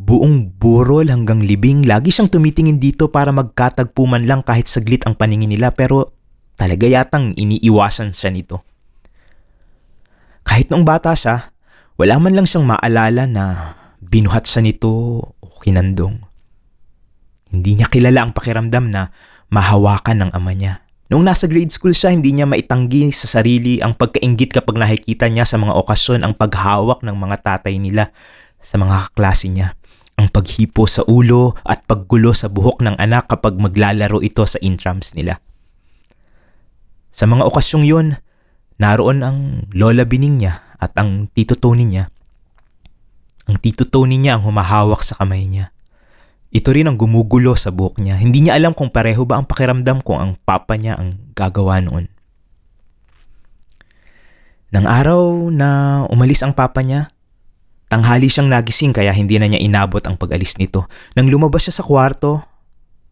Buong 0.02 0.58
burol 0.58 1.14
hanggang 1.14 1.46
libing, 1.46 1.86
lagi 1.86 2.10
siyang 2.10 2.34
tumitingin 2.34 2.82
dito 2.82 3.14
para 3.14 3.30
magkatagpo 3.30 4.10
man 4.10 4.26
lang 4.26 4.42
kahit 4.42 4.66
saglit 4.66 5.06
ang 5.06 5.14
paningin 5.14 5.54
nila 5.54 5.70
pero 5.70 6.18
talaga 6.58 6.90
yatang 6.90 7.38
iniiwasan 7.38 8.10
siya 8.10 8.34
nito. 8.34 8.66
Kahit 10.42 10.74
noong 10.74 10.82
bata 10.82 11.14
siya, 11.14 11.54
wala 12.02 12.18
man 12.18 12.34
lang 12.34 12.50
siyang 12.50 12.66
maalala 12.66 13.30
na 13.30 13.46
binuhat 14.02 14.50
siya 14.50 14.66
nito 14.66 14.90
o 15.38 15.48
kinandong. 15.62 16.18
Hindi 17.54 17.72
niya 17.78 17.88
kilala 17.88 18.26
ang 18.26 18.34
pakiramdam 18.34 18.90
na 18.90 19.14
mahawakan 19.54 20.28
ng 20.28 20.32
ama 20.34 20.52
niya. 20.58 20.82
Noong 21.12 21.28
nasa 21.28 21.46
grade 21.46 21.76
school 21.76 21.92
siya, 21.92 22.16
hindi 22.16 22.32
niya 22.32 22.48
maitanggi 22.48 23.12
sa 23.12 23.28
sarili 23.28 23.84
ang 23.84 24.00
pagkaingit 24.00 24.56
kapag 24.56 24.80
nakikita 24.80 25.28
niya 25.28 25.44
sa 25.44 25.60
mga 25.60 25.76
okasyon 25.76 26.24
ang 26.24 26.34
paghawak 26.34 27.04
ng 27.04 27.14
mga 27.14 27.38
tatay 27.44 27.76
nila 27.78 28.16
sa 28.64 28.80
mga 28.80 29.12
kaklase 29.12 29.52
niya. 29.52 29.76
Ang 30.16 30.32
paghipo 30.32 30.88
sa 30.88 31.04
ulo 31.04 31.52
at 31.68 31.84
paggulo 31.84 32.32
sa 32.32 32.48
buhok 32.48 32.80
ng 32.80 32.96
anak 32.96 33.28
kapag 33.28 33.60
maglalaro 33.60 34.24
ito 34.24 34.48
sa 34.48 34.56
intrams 34.64 35.12
nila. 35.12 35.44
Sa 37.12 37.28
mga 37.28 37.44
okasyong 37.44 37.84
yun, 37.84 38.16
naroon 38.80 39.20
ang 39.20 39.68
lola 39.76 40.08
bining 40.08 40.40
niya 40.40 40.64
at 40.80 40.96
ang 40.96 41.28
tito 41.36 41.60
Tony 41.60 41.84
niya 41.84 42.08
ang 43.52 43.60
tito 43.60 43.84
Tony 43.84 44.16
niya 44.16 44.40
ang 44.40 44.48
humahawak 44.48 45.04
sa 45.04 45.20
kamay 45.20 45.44
niya. 45.44 45.76
Ito 46.52 46.72
rin 46.72 46.88
ang 46.88 46.96
gumugulo 46.96 47.56
sa 47.60 47.72
buhok 47.72 48.00
niya. 48.00 48.16
Hindi 48.16 48.48
niya 48.48 48.56
alam 48.56 48.72
kung 48.72 48.92
pareho 48.92 49.28
ba 49.28 49.40
ang 49.40 49.48
pakiramdam 49.48 50.00
kung 50.04 50.20
ang 50.20 50.32
papa 50.40 50.80
niya 50.80 50.96
ang 50.96 51.20
gagawa 51.36 51.84
noon. 51.84 52.08
Nang 54.72 54.88
araw 54.88 55.52
na 55.52 56.04
umalis 56.08 56.44
ang 56.44 56.56
papa 56.56 56.80
niya, 56.80 57.12
tanghali 57.92 58.32
siyang 58.32 58.48
nagising 58.48 58.96
kaya 58.96 59.12
hindi 59.12 59.36
na 59.36 59.52
niya 59.52 59.60
inabot 59.60 60.00
ang 60.08 60.16
pag-alis 60.16 60.56
nito. 60.56 60.88
Nang 61.16 61.28
lumabas 61.28 61.68
siya 61.68 61.76
sa 61.76 61.84
kwarto, 61.84 62.40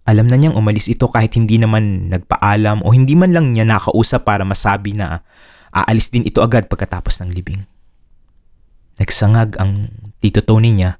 alam 0.07 0.27
na 0.27 0.39
niyang 0.39 0.55
umalis 0.55 0.87
ito 0.87 1.11
kahit 1.11 1.35
hindi 1.35 1.59
naman 1.59 2.07
nagpaalam 2.11 2.83
o 2.83 2.95
hindi 2.95 3.15
man 3.15 3.35
lang 3.35 3.51
niya 3.51 3.67
nakausap 3.67 4.23
para 4.23 4.47
masabi 4.47 4.95
na 4.95 5.19
aalis 5.75 6.11
din 6.11 6.23
ito 6.23 6.39
agad 6.39 6.71
pagkatapos 6.71 7.19
ng 7.23 7.29
libing. 7.35 7.78
Nagsangag 8.99 9.55
ang 9.57 9.87
tito 10.19 10.43
Tony 10.43 10.75
niya. 10.75 10.99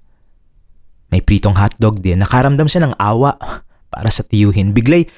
May 1.11 1.19
pritong 1.19 1.57
hotdog 1.59 1.99
din. 1.99 2.23
Nakaramdam 2.23 2.71
siya 2.71 2.87
ng 2.87 2.95
awa 2.95 3.35
para 3.91 4.09
sa 4.13 4.23
tiyuhin. 4.23 4.71
Biglay, 4.71 5.09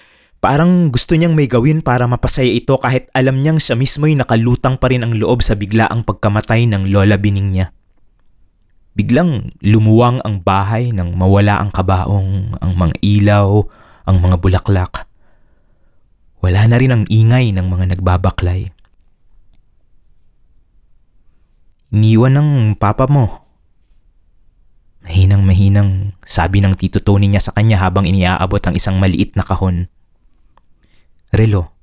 parang 0.42 0.90
gusto 0.90 1.14
niyang 1.14 1.38
may 1.38 1.46
gawin 1.46 1.86
para 1.86 2.10
mapasaya 2.10 2.50
ito 2.50 2.74
kahit 2.82 3.12
alam 3.14 3.46
niyang 3.46 3.62
siya 3.62 3.78
mismo'y 3.78 4.18
nakalutang 4.18 4.82
pa 4.82 4.90
rin 4.90 5.06
ang 5.06 5.14
loob 5.14 5.46
sa 5.46 5.54
biglaang 5.54 6.02
pagkamatay 6.02 6.66
ng 6.66 6.90
lola 6.90 7.22
bining 7.22 7.54
niya. 7.54 7.70
Biglang 8.92 9.56
lumuwang 9.64 10.20
ang 10.26 10.44
bahay 10.44 10.92
nang 10.92 11.16
mawala 11.16 11.64
ang 11.64 11.72
kabaong, 11.72 12.60
ang 12.60 12.72
mga 12.76 12.96
ilaw, 13.00 13.64
ang 14.04 14.18
mga 14.20 14.36
bulaklak. 14.42 15.08
Wala 16.42 16.66
na 16.68 16.76
rin 16.76 16.92
ang 16.92 17.04
ingay 17.08 17.54
ng 17.54 17.68
mga 17.70 17.96
nagbabaklay. 17.96 18.74
Iniwan 21.92 22.40
ng 22.40 22.50
papa 22.80 23.04
mo. 23.12 23.44
Mahinang 25.04 25.44
mahinang 25.44 26.16
sabi 26.24 26.64
ng 26.64 26.80
tito 26.80 27.04
Tony 27.04 27.28
niya 27.28 27.44
sa 27.44 27.52
kanya 27.52 27.84
habang 27.84 28.08
iniaabot 28.08 28.64
ang 28.64 28.80
isang 28.80 28.96
maliit 28.96 29.36
na 29.36 29.44
kahon. 29.44 29.92
Relo. 31.36 31.76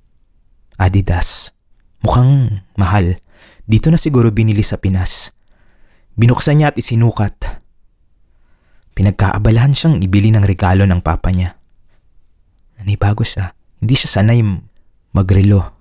Adidas. 0.80 1.52
Mukhang 2.00 2.64
mahal. 2.80 3.20
Dito 3.68 3.92
na 3.92 4.00
siguro 4.00 4.32
binili 4.32 4.64
sa 4.64 4.80
Pinas. 4.80 5.28
Binuksan 6.16 6.64
niya 6.64 6.72
at 6.72 6.80
isinukat. 6.80 7.36
Pinagkaabalahan 8.96 9.76
siyang 9.76 10.00
ibili 10.00 10.32
ng 10.32 10.42
regalo 10.42 10.88
ng 10.88 11.04
papa 11.04 11.28
niya. 11.36 11.60
Nanibago 12.80 13.28
siya. 13.28 13.52
Hindi 13.84 13.92
siya 13.92 14.24
sanay 14.24 14.40
magrelo. 15.12 15.77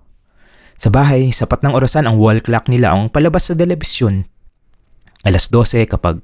Sa 0.78 0.94
bahay, 0.94 1.34
sapat 1.34 1.66
ng 1.66 1.74
orasan 1.74 2.06
ang 2.06 2.22
wall 2.22 2.38
clock 2.38 2.70
nila 2.70 2.94
ang 2.94 3.10
palabas 3.10 3.50
sa 3.50 3.58
telebisyon. 3.58 4.30
Alas 5.26 5.50
12 5.50 5.90
kapag 5.90 6.22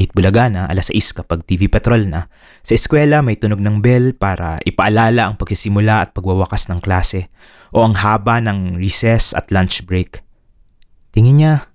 8 0.00 0.16
bulaga 0.16 0.48
na, 0.48 0.64
alas 0.64 0.88
6 0.88 1.20
kapag 1.20 1.44
TV 1.44 1.68
Patrol 1.68 2.08
na. 2.08 2.32
Sa 2.64 2.72
eskwela 2.72 3.20
may 3.20 3.36
tunog 3.36 3.60
ng 3.60 3.84
bell 3.84 4.16
para 4.16 4.56
ipaalala 4.64 5.28
ang 5.28 5.36
pagsisimula 5.36 6.08
at 6.08 6.16
pagwawakas 6.16 6.72
ng 6.72 6.80
klase 6.80 7.28
o 7.74 7.84
ang 7.84 7.98
haba 7.98 8.40
ng 8.40 8.80
recess 8.80 9.36
at 9.36 9.52
lunch 9.52 9.84
break. 9.84 10.24
Tingin 11.12 11.36
niya, 11.44 11.68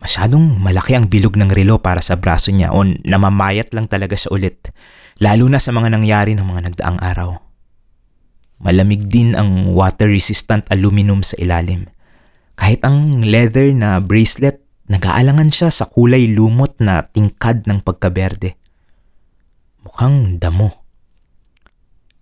masyadong 0.00 0.56
malaki 0.56 0.96
ang 0.96 1.12
bilog 1.12 1.36
ng 1.36 1.52
relo 1.52 1.82
para 1.84 2.00
sa 2.00 2.16
braso 2.16 2.48
niya 2.48 2.72
o 2.72 2.80
namamayat 2.80 3.76
lang 3.76 3.92
talaga 3.92 4.16
siya 4.16 4.32
ulit, 4.32 4.72
lalo 5.20 5.44
na 5.52 5.60
sa 5.60 5.68
mga 5.68 5.92
nangyari 5.92 6.32
ng 6.32 6.46
mga 6.48 6.72
nagdaang 6.72 6.98
araw. 7.02 7.44
Malamig 8.62 9.10
din 9.10 9.34
ang 9.34 9.74
water-resistant 9.74 10.70
aluminum 10.70 11.26
sa 11.26 11.34
ilalim. 11.42 11.90
Kahit 12.54 12.86
ang 12.86 13.26
leather 13.26 13.74
na 13.74 13.98
bracelet, 13.98 14.62
nag-aalangan 14.86 15.50
siya 15.50 15.74
sa 15.74 15.90
kulay 15.90 16.30
lumot 16.30 16.78
na 16.78 17.02
tingkad 17.02 17.66
ng 17.66 17.82
pagkaberde. 17.82 18.54
Mukhang 19.82 20.38
damo. 20.38 20.70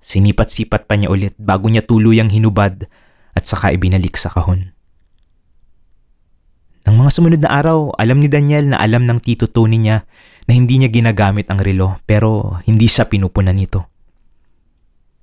Sinipat-sipat 0.02 0.88
pa 0.88 0.98
niya 0.98 1.12
ulit 1.12 1.36
bago 1.38 1.70
niya 1.70 1.84
tuluyang 1.86 2.32
hinubad 2.32 2.90
at 3.36 3.44
saka 3.46 3.70
ibinalik 3.70 4.18
sa 4.18 4.32
kahon. 4.32 4.74
Nang 6.82 6.98
mga 6.98 7.14
sumunod 7.14 7.40
na 7.46 7.54
araw, 7.54 7.94
alam 7.94 8.18
ni 8.18 8.26
Daniel 8.26 8.74
na 8.74 8.82
alam 8.82 9.06
ng 9.06 9.22
tito 9.22 9.46
Tony 9.46 9.78
niya 9.78 10.02
na 10.50 10.52
hindi 10.58 10.82
niya 10.82 10.90
ginagamit 10.90 11.46
ang 11.46 11.62
relo 11.62 12.02
pero 12.02 12.58
hindi 12.66 12.90
siya 12.90 13.06
pinupunan 13.06 13.54
nito. 13.54 13.91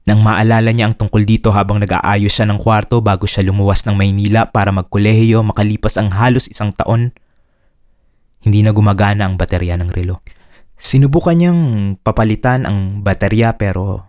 Nang 0.08 0.24
maalala 0.24 0.72
niya 0.72 0.90
ang 0.90 0.96
tungkol 0.96 1.28
dito 1.28 1.52
habang 1.52 1.82
nag-aayos 1.82 2.32
siya 2.32 2.48
ng 2.48 2.60
kwarto 2.62 3.04
bago 3.04 3.28
siya 3.28 3.46
lumuwas 3.46 3.84
ng 3.86 3.96
Maynila 3.98 4.50
para 4.50 4.72
magkolehiyo 4.72 5.44
makalipas 5.44 6.00
ang 6.00 6.14
halos 6.16 6.48
isang 6.48 6.72
taon, 6.72 7.12
hindi 8.44 8.64
na 8.64 8.72
gumagana 8.72 9.28
ang 9.28 9.36
baterya 9.36 9.76
ng 9.76 9.92
relo. 9.92 10.24
Sinubukan 10.80 11.36
niyang 11.36 11.62
papalitan 12.00 12.64
ang 12.64 13.04
baterya 13.04 13.60
pero 13.60 14.08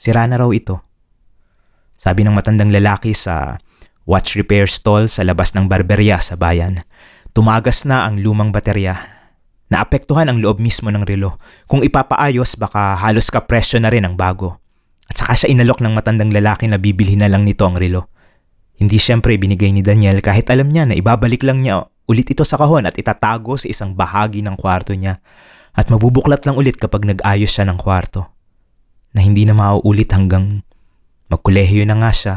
sira 0.00 0.24
na 0.24 0.40
raw 0.40 0.48
ito. 0.48 0.80
Sabi 2.00 2.24
ng 2.24 2.32
matandang 2.32 2.72
lalaki 2.72 3.12
sa 3.12 3.60
watch 4.08 4.32
repair 4.40 4.64
stall 4.64 5.12
sa 5.12 5.20
labas 5.20 5.52
ng 5.52 5.68
barberya 5.68 6.16
sa 6.24 6.40
bayan, 6.40 6.80
tumagas 7.36 7.84
na 7.84 8.08
ang 8.08 8.16
lumang 8.16 8.48
baterya. 8.48 8.96
Naapektuhan 9.70 10.26
ang 10.26 10.40
loob 10.40 10.58
mismo 10.58 10.88
ng 10.90 11.04
relo. 11.04 11.38
Kung 11.68 11.84
ipapaayos, 11.84 12.58
baka 12.58 12.98
halos 12.98 13.30
kapresyo 13.30 13.78
na 13.78 13.92
rin 13.92 14.02
ang 14.02 14.18
bago. 14.18 14.59
At 15.10 15.18
saka 15.18 15.34
siya 15.34 15.48
inalok 15.50 15.82
ng 15.82 15.92
matandang 15.92 16.30
lalaki 16.30 16.70
na 16.70 16.78
bibili 16.78 17.18
na 17.18 17.26
lang 17.26 17.42
nito 17.42 17.66
ang 17.66 17.74
relo. 17.74 18.06
Hindi 18.78 18.96
siyempre 18.96 19.36
binigay 19.36 19.74
ni 19.74 19.82
Daniel 19.82 20.22
kahit 20.22 20.48
alam 20.48 20.70
niya 20.70 20.86
na 20.86 20.94
ibabalik 20.96 21.42
lang 21.42 21.60
niya 21.60 21.84
ulit 22.06 22.30
ito 22.30 22.46
sa 22.46 22.56
kahon 22.56 22.86
at 22.86 22.96
itatago 22.96 23.58
sa 23.58 23.66
isang 23.68 23.92
bahagi 23.92 24.40
ng 24.40 24.56
kwarto 24.56 24.94
niya 24.96 25.22
at 25.74 25.86
mabubuklat 25.90 26.42
lang 26.42 26.58
ulit 26.58 26.74
kapag 26.74 27.06
nag-ayos 27.06 27.50
siya 27.50 27.68
ng 27.68 27.78
kwarto 27.78 28.26
na 29.14 29.22
hindi 29.22 29.46
na 29.46 29.54
mauulit 29.54 30.10
hanggang 30.10 30.62
magkolehiyo 31.30 31.86
na 31.86 31.98
nga 32.02 32.10
siya 32.10 32.36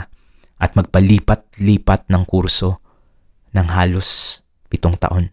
at 0.62 0.78
magpalipat-lipat 0.78 2.10
ng 2.10 2.24
kurso 2.30 2.82
ng 3.54 3.68
halos 3.74 4.42
pitong 4.70 4.98
taon. 4.98 5.30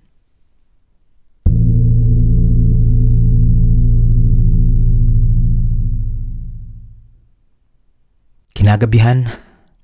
Kinagabihan, 8.60 9.24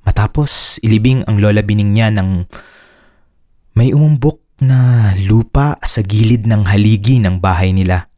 matapos 0.05 0.77
ilibing 0.85 1.25
ang 1.25 1.41
lola 1.41 1.65
bining 1.65 1.97
niya 1.97 2.13
ng 2.13 2.45
may 3.73 3.97
umumbok 3.97 4.61
na 4.61 5.13
lupa 5.17 5.81
sa 5.81 6.05
gilid 6.05 6.45
ng 6.45 6.69
haligi 6.69 7.17
ng 7.17 7.41
bahay 7.41 7.73
nila. 7.73 8.13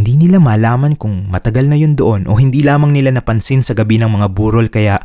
Hindi 0.00 0.24
nila 0.24 0.40
malaman 0.40 0.96
kung 0.96 1.28
matagal 1.28 1.68
na 1.68 1.76
yun 1.76 1.92
doon 1.92 2.24
o 2.24 2.40
hindi 2.40 2.64
lamang 2.64 2.96
nila 2.96 3.12
napansin 3.12 3.60
sa 3.60 3.76
gabi 3.76 4.00
ng 4.00 4.08
mga 4.08 4.32
burol 4.32 4.72
kaya 4.72 4.96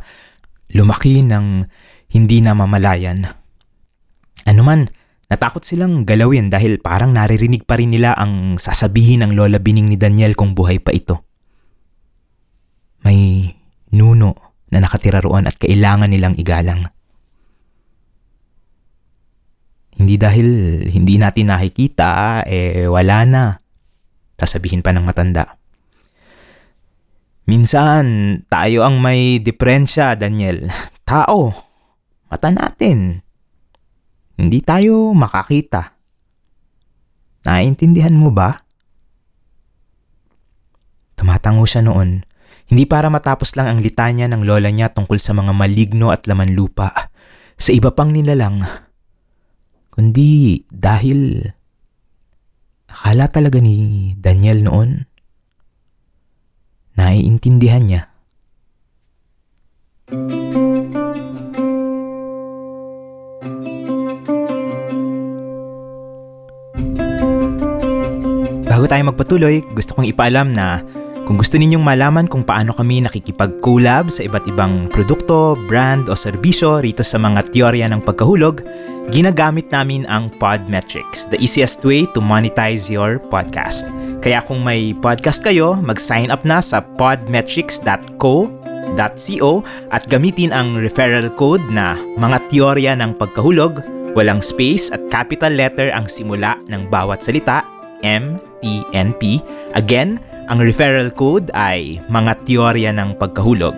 lumaki 0.72 1.20
ng 1.20 1.68
hindi 2.16 2.40
na 2.40 2.56
mamalayan. 2.56 3.28
Ano 4.48 4.62
man, 4.64 4.88
natakot 5.28 5.68
silang 5.68 6.08
galawin 6.08 6.48
dahil 6.48 6.80
parang 6.80 7.12
naririnig 7.12 7.68
pa 7.68 7.76
rin 7.76 7.92
nila 7.92 8.16
ang 8.16 8.56
sasabihin 8.56 9.20
ng 9.20 9.36
lola 9.36 9.60
bining 9.60 9.92
ni 9.92 10.00
Daniel 10.00 10.32
kung 10.32 10.56
buhay 10.56 10.80
pa 10.80 10.96
ito. 10.96 11.24
May 13.04 13.52
nuno 13.92 14.56
na 14.72 14.80
nakatira 14.80 15.20
roon 15.20 15.44
at 15.44 15.60
kailangan 15.60 16.08
nilang 16.08 16.34
igalang. 16.40 16.88
Hindi 19.92 20.16
dahil 20.16 20.48
hindi 20.88 21.20
natin 21.20 21.52
nakikita, 21.52 22.42
eh 22.48 22.88
wala 22.88 23.18
na. 23.28 23.44
Sasabihin 24.40 24.80
pa 24.80 24.90
ng 24.90 25.04
matanda. 25.04 25.60
Minsan, 27.46 28.04
tayo 28.48 28.82
ang 28.82 28.98
may 28.98 29.38
diferensya, 29.38 30.16
Daniel. 30.16 30.72
Tao. 31.06 31.52
Mata 32.32 32.48
natin. 32.48 33.20
Hindi 34.40 34.58
tayo 34.64 35.12
makakita. 35.12 35.92
Naiintindihan 37.44 38.16
mo 38.16 38.32
ba? 38.32 38.64
Tumatango 41.18 41.68
siya 41.68 41.84
noon 41.84 42.31
hindi 42.72 42.88
para 42.88 43.12
matapos 43.12 43.52
lang 43.52 43.68
ang 43.68 43.84
litanya 43.84 44.24
ng 44.32 44.48
lola 44.48 44.72
niya 44.72 44.88
tungkol 44.96 45.20
sa 45.20 45.36
mga 45.36 45.52
maligno 45.52 46.08
at 46.08 46.24
laman 46.24 46.56
lupa 46.56 47.12
sa 47.60 47.68
iba 47.68 47.92
pang 47.92 48.08
nilalang, 48.08 48.64
kundi 49.92 50.64
dahil 50.72 51.52
akala 52.88 53.28
talaga 53.28 53.60
ni 53.60 54.16
Daniel 54.16 54.64
noon 54.64 55.04
naiintindihan 56.96 57.84
niya. 57.84 58.02
Bago 68.64 68.88
tayo 68.88 69.02
magpatuloy, 69.12 69.60
gusto 69.76 69.92
kong 69.92 70.08
ipaalam 70.08 70.56
na 70.56 70.80
kung 71.32 71.40
gusto 71.40 71.56
ninyong 71.56 71.80
malaman 71.80 72.28
kung 72.28 72.44
paano 72.44 72.76
kami 72.76 73.08
nakikipag-collab 73.08 74.12
sa 74.12 74.20
iba't 74.20 74.44
ibang 74.52 74.84
produkto, 74.92 75.56
brand 75.64 76.04
o 76.12 76.14
serbisyo 76.18 76.84
rito 76.84 77.00
sa 77.00 77.16
mga 77.16 77.48
teorya 77.48 77.88
ng 77.88 78.04
pagkahulog, 78.04 78.60
ginagamit 79.08 79.72
namin 79.72 80.04
ang 80.12 80.28
Podmetrics, 80.36 81.24
the 81.32 81.40
easiest 81.40 81.80
way 81.88 82.04
to 82.12 82.20
monetize 82.20 82.92
your 82.92 83.16
podcast. 83.32 83.88
Kaya 84.20 84.44
kung 84.44 84.60
may 84.60 84.92
podcast 84.92 85.40
kayo, 85.40 85.72
mag-sign 85.80 86.28
up 86.28 86.44
na 86.44 86.60
sa 86.60 86.84
podmetrics.co.co 87.00 89.52
at 89.88 90.02
gamitin 90.12 90.52
ang 90.52 90.76
referral 90.76 91.32
code 91.32 91.64
na 91.72 91.96
mga 92.20 92.44
teorya 92.52 92.92
ng 92.92 93.16
pagkahulog, 93.16 93.80
walang 94.12 94.44
space 94.44 94.92
at 94.92 95.00
capital 95.08 95.56
letter 95.56 95.88
ang 95.96 96.04
simula 96.12 96.60
ng 96.68 96.92
bawat 96.92 97.24
salita, 97.24 97.64
MTNP. 98.04 99.40
Again, 99.72 100.20
ang 100.48 100.62
referral 100.62 101.10
code 101.14 101.50
ay 101.54 102.00
mga 102.10 102.34
teorya 102.46 102.92
ng 102.94 103.14
pagkahulog. 103.20 103.74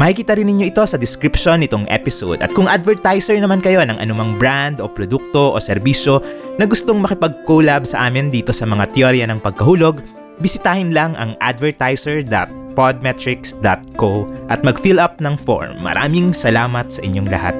Makikita 0.00 0.32
rin 0.32 0.48
ninyo 0.48 0.72
ito 0.72 0.80
sa 0.88 0.96
description 0.96 1.60
nitong 1.60 1.84
episode 1.92 2.40
at 2.40 2.48
kung 2.56 2.64
advertiser 2.64 3.36
naman 3.36 3.60
kayo 3.60 3.84
ng 3.84 4.00
anumang 4.00 4.40
brand 4.40 4.80
o 4.80 4.88
produkto 4.88 5.52
o 5.52 5.60
serbisyo 5.60 6.24
na 6.56 6.64
gustong 6.64 7.04
makipag-collab 7.04 7.84
sa 7.84 8.08
amin 8.08 8.32
dito 8.32 8.48
sa 8.48 8.64
mga 8.64 8.96
teorya 8.96 9.28
ng 9.28 9.44
pagkahulog, 9.44 10.00
bisitahin 10.40 10.96
lang 10.96 11.12
ang 11.20 11.36
advertiser.podmetrics.co 11.44 14.12
at 14.48 14.64
mag-fill 14.64 14.96
up 14.96 15.20
ng 15.20 15.36
form. 15.44 15.76
Maraming 15.84 16.32
salamat 16.32 16.88
sa 16.88 17.04
inyong 17.04 17.28
lahat. 17.28 17.52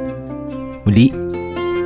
Muli, 0.88 1.12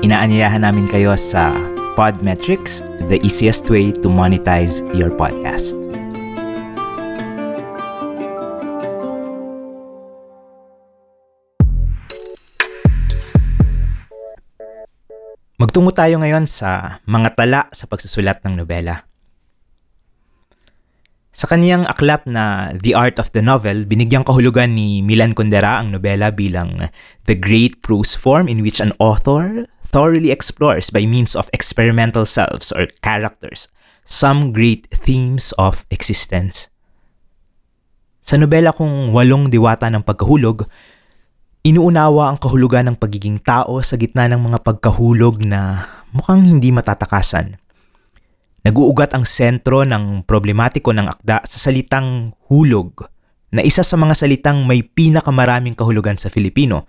inaanyayahan 0.06 0.62
namin 0.62 0.87
kayo 0.87 1.18
sa 1.18 1.50
Podmetrics, 1.94 2.82
the 3.10 3.22
easiest 3.22 3.70
way 3.70 3.90
to 3.90 4.10
monetize 4.10 4.82
your 4.94 5.10
podcast. 5.14 5.93
Magtungo 15.54 15.94
tayo 15.94 16.18
ngayon 16.18 16.50
sa 16.50 16.98
mga 17.06 17.38
tala 17.38 17.60
sa 17.70 17.86
pagsusulat 17.86 18.42
ng 18.42 18.58
nobela. 18.58 19.06
Sa 21.30 21.46
kaniyang 21.46 21.86
aklat 21.86 22.26
na 22.26 22.74
The 22.74 22.98
Art 22.98 23.22
of 23.22 23.30
the 23.30 23.38
Novel, 23.38 23.86
binigyang 23.86 24.26
kahulugan 24.26 24.74
ni 24.74 24.98
Milan 24.98 25.30
Kundera 25.30 25.78
ang 25.78 25.94
nobela 25.94 26.34
bilang 26.34 26.90
the 27.30 27.38
great 27.38 27.86
prose 27.86 28.18
form 28.18 28.50
in 28.50 28.66
which 28.66 28.82
an 28.82 28.90
author 28.98 29.70
thoroughly 29.86 30.34
explores 30.34 30.90
by 30.90 31.06
means 31.06 31.38
of 31.38 31.46
experimental 31.54 32.26
selves 32.26 32.74
or 32.74 32.90
characters 33.06 33.70
some 34.02 34.50
great 34.50 34.90
themes 34.90 35.54
of 35.54 35.86
existence. 35.94 36.66
Sa 38.26 38.34
nobela 38.42 38.74
kong 38.74 39.14
Walong 39.14 39.54
Diwata 39.54 39.86
ng 39.86 40.02
Pagkahulog, 40.02 40.66
inuunawa 41.64 42.29
ang 42.29 42.37
kahulugan 42.37 42.92
ng 42.92 42.96
pagiging 43.00 43.40
tao 43.40 43.81
sa 43.81 43.96
gitna 43.96 44.29
ng 44.29 44.37
mga 44.37 44.61
pagkahulog 44.61 45.40
na 45.40 45.88
mukhang 46.12 46.44
hindi 46.44 46.68
matatakasan. 46.68 47.57
Naguugat 48.68 49.16
ang 49.16 49.24
sentro 49.24 49.81
ng 49.88 50.29
problematiko 50.29 50.92
ng 50.92 51.09
akda 51.09 51.40
sa 51.48 51.57
salitang 51.57 52.37
hulog 52.53 53.09
na 53.48 53.64
isa 53.64 53.81
sa 53.81 53.96
mga 53.96 54.12
salitang 54.12 54.68
may 54.68 54.85
pinakamaraming 54.85 55.72
kahulugan 55.72 56.20
sa 56.20 56.29
Filipino, 56.29 56.85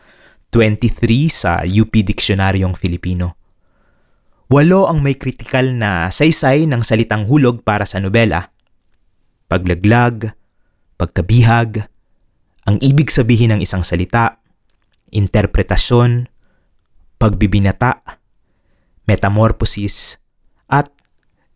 23 0.52 1.32
sa 1.32 1.64
UP 1.64 1.92
Diksionaryong 1.96 2.76
Filipino. 2.76 3.40
Walo 4.52 4.92
ang 4.92 5.00
may 5.00 5.16
kritikal 5.16 5.72
na 5.72 6.12
saysay 6.12 6.68
ng 6.68 6.84
salitang 6.84 7.28
hulog 7.32 7.64
para 7.64 7.88
sa 7.88 8.04
nobela. 8.04 8.52
Paglaglag, 9.48 10.36
pagkabihag, 11.00 11.88
ang 12.68 12.78
ibig 12.84 13.08
sabihin 13.08 13.56
ng 13.56 13.62
isang 13.64 13.84
salita, 13.84 14.45
interpretasyon, 15.16 16.28
pagbibinata, 17.16 18.20
metamorphosis, 19.08 20.20
at 20.68 20.92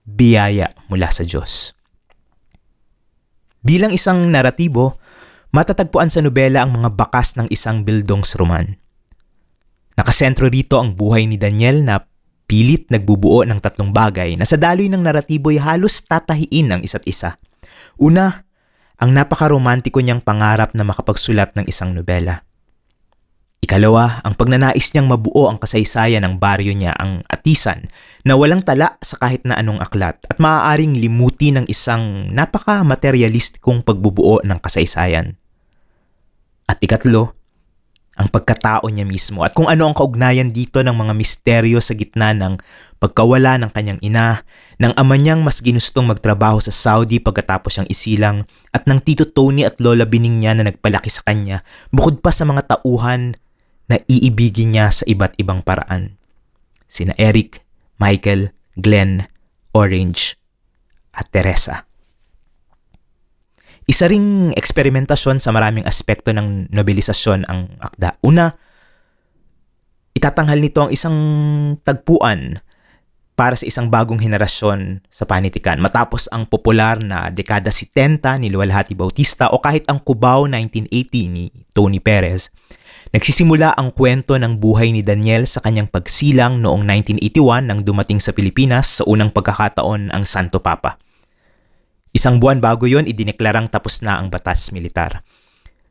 biyaya 0.07 0.71
mula 0.87 1.11
sa 1.11 1.27
Diyos. 1.27 1.75
Bilang 3.59 3.91
isang 3.91 4.23
naratibo, 4.31 4.95
matatagpuan 5.51 6.07
sa 6.07 6.23
nobela 6.23 6.63
ang 6.63 6.79
mga 6.79 6.95
bakas 6.95 7.35
ng 7.35 7.51
isang 7.51 7.83
bildungsroman. 7.83 8.79
Nakasentro 9.99 10.47
rito 10.47 10.79
ang 10.79 10.95
buhay 10.95 11.27
ni 11.27 11.35
Daniel 11.35 11.83
na 11.83 11.99
pilit 12.49 12.87
nagbubuo 12.89 13.43
ng 13.43 13.59
tatlong 13.59 13.91
bagay 13.91 14.39
na 14.39 14.47
sa 14.47 14.55
daloy 14.55 14.87
ng 14.87 15.03
naratibo 15.03 15.51
ay 15.51 15.59
halos 15.59 16.01
tatahiin 16.07 16.71
ng 16.71 16.81
isa't 16.87 17.03
isa. 17.03 17.35
Una, 17.99 18.47
ang 18.95 19.11
napakaromantiko 19.11 19.99
niyang 19.99 20.23
pangarap 20.23 20.71
na 20.71 20.87
makapagsulat 20.87 21.53
ng 21.59 21.67
isang 21.67 21.91
nobela. 21.91 22.48
Ikalawa, 23.59 24.23
ang 24.23 24.39
pagnanais 24.39 24.87
niyang 24.95 25.11
mabuo 25.11 25.51
ang 25.51 25.59
kasaysayan 25.59 26.23
ng 26.23 26.39
baryo 26.39 26.71
niya, 26.71 26.95
ang 26.95 27.27
atisan, 27.27 27.91
na 28.23 28.39
walang 28.39 28.63
tala 28.63 28.95
sa 29.03 29.19
kahit 29.19 29.43
na 29.43 29.59
anong 29.59 29.83
aklat 29.83 30.15
at 30.31 30.39
maaaring 30.39 30.95
limuti 30.95 31.51
ng 31.51 31.67
isang 31.67 32.31
napaka-materialistikong 32.31 33.83
pagbubuo 33.83 34.39
ng 34.47 34.59
kasaysayan. 34.63 35.35
At 36.71 36.79
ikatlo, 36.79 37.35
ang 38.19 38.27
pagkatao 38.31 38.87
niya 38.87 39.03
mismo 39.03 39.43
at 39.43 39.51
kung 39.55 39.67
ano 39.67 39.91
ang 39.91 39.95
kaugnayan 39.95 40.51
dito 40.51 40.79
ng 40.79 40.91
mga 40.91 41.13
misteryo 41.15 41.79
sa 41.79 41.95
gitna 41.95 42.35
ng 42.35 42.59
pagkawala 42.99 43.59
ng 43.59 43.71
kanyang 43.75 43.99
ina, 43.99 44.43
ng 44.79 44.91
ama 44.95 45.15
niyang 45.15 45.39
mas 45.39 45.59
ginustong 45.59 46.07
magtrabaho 46.07 46.59
sa 46.63 46.71
Saudi 46.71 47.19
pagkatapos 47.19 47.75
siyang 47.75 47.89
isilang, 47.91 48.37
at 48.71 48.87
ng 48.87 48.99
tito 49.03 49.27
Tony 49.27 49.67
at 49.67 49.79
lola 49.83 50.07
Bining 50.07 50.43
niya 50.43 50.55
na 50.55 50.67
nagpalaki 50.67 51.11
sa 51.11 51.23
kanya, 51.27 51.63
bukod 51.91 52.23
pa 52.23 52.31
sa 52.31 52.47
mga 52.47 52.67
tauhan 52.71 53.39
na 53.89 53.97
iibigin 54.05 54.77
niya 54.77 54.93
sa 54.93 55.03
iba't 55.09 55.35
ibang 55.41 55.65
paraan. 55.65 56.15
Sina 56.85 57.17
Eric, 57.17 57.65
Michael, 57.97 58.53
Glenn, 58.77 59.25
Orange, 59.73 60.37
at 61.13 61.27
Teresa. 61.33 61.89
Isa 63.89 64.05
ring 64.05 64.53
eksperimentasyon 64.53 65.41
sa 65.41 65.49
maraming 65.49 65.83
aspekto 65.89 66.29
ng 66.29 66.69
nobelisasyon 66.69 67.49
ang 67.49 67.73
akda. 67.81 68.21
Una, 68.21 68.53
itatanghal 70.13 70.61
nito 70.61 70.85
ang 70.85 70.93
isang 70.93 71.17
tagpuan 71.81 72.61
para 73.39 73.55
sa 73.55 73.63
isang 73.63 73.87
bagong 73.87 74.19
henerasyon 74.19 74.99
sa 75.07 75.23
panitikan 75.23 75.79
matapos 75.79 76.27
ang 76.27 76.43
popular 76.43 76.99
na 76.99 77.31
dekada 77.31 77.71
70 77.71 78.19
ni 78.43 78.51
Luwalhati 78.51 78.99
Bautista 78.99 79.47
o 79.55 79.63
kahit 79.63 79.87
ang 79.87 80.03
Cubao 80.03 80.43
1980 80.51 80.91
ni 81.31 81.47
Tony 81.71 82.03
Perez. 82.03 82.51
Nagsisimula 83.15 83.79
ang 83.79 83.95
kwento 83.95 84.35
ng 84.35 84.59
buhay 84.59 84.91
ni 84.91 85.07
Daniel 85.07 85.47
sa 85.47 85.63
kanyang 85.63 85.87
pagsilang 85.87 86.59
noong 86.59 86.83
1981 86.83 87.63
nang 87.63 87.79
dumating 87.87 88.19
sa 88.19 88.35
Pilipinas 88.35 88.99
sa 88.99 89.07
unang 89.07 89.31
pagkakataon 89.31 90.11
ang 90.11 90.27
Santo 90.27 90.59
Papa. 90.59 90.99
Isang 92.11 92.43
buwan 92.43 92.59
bago 92.59 92.91
yon 92.91 93.07
idineklarang 93.07 93.71
tapos 93.71 94.03
na 94.03 94.19
ang 94.19 94.27
batas 94.27 94.75
militar. 94.75 95.23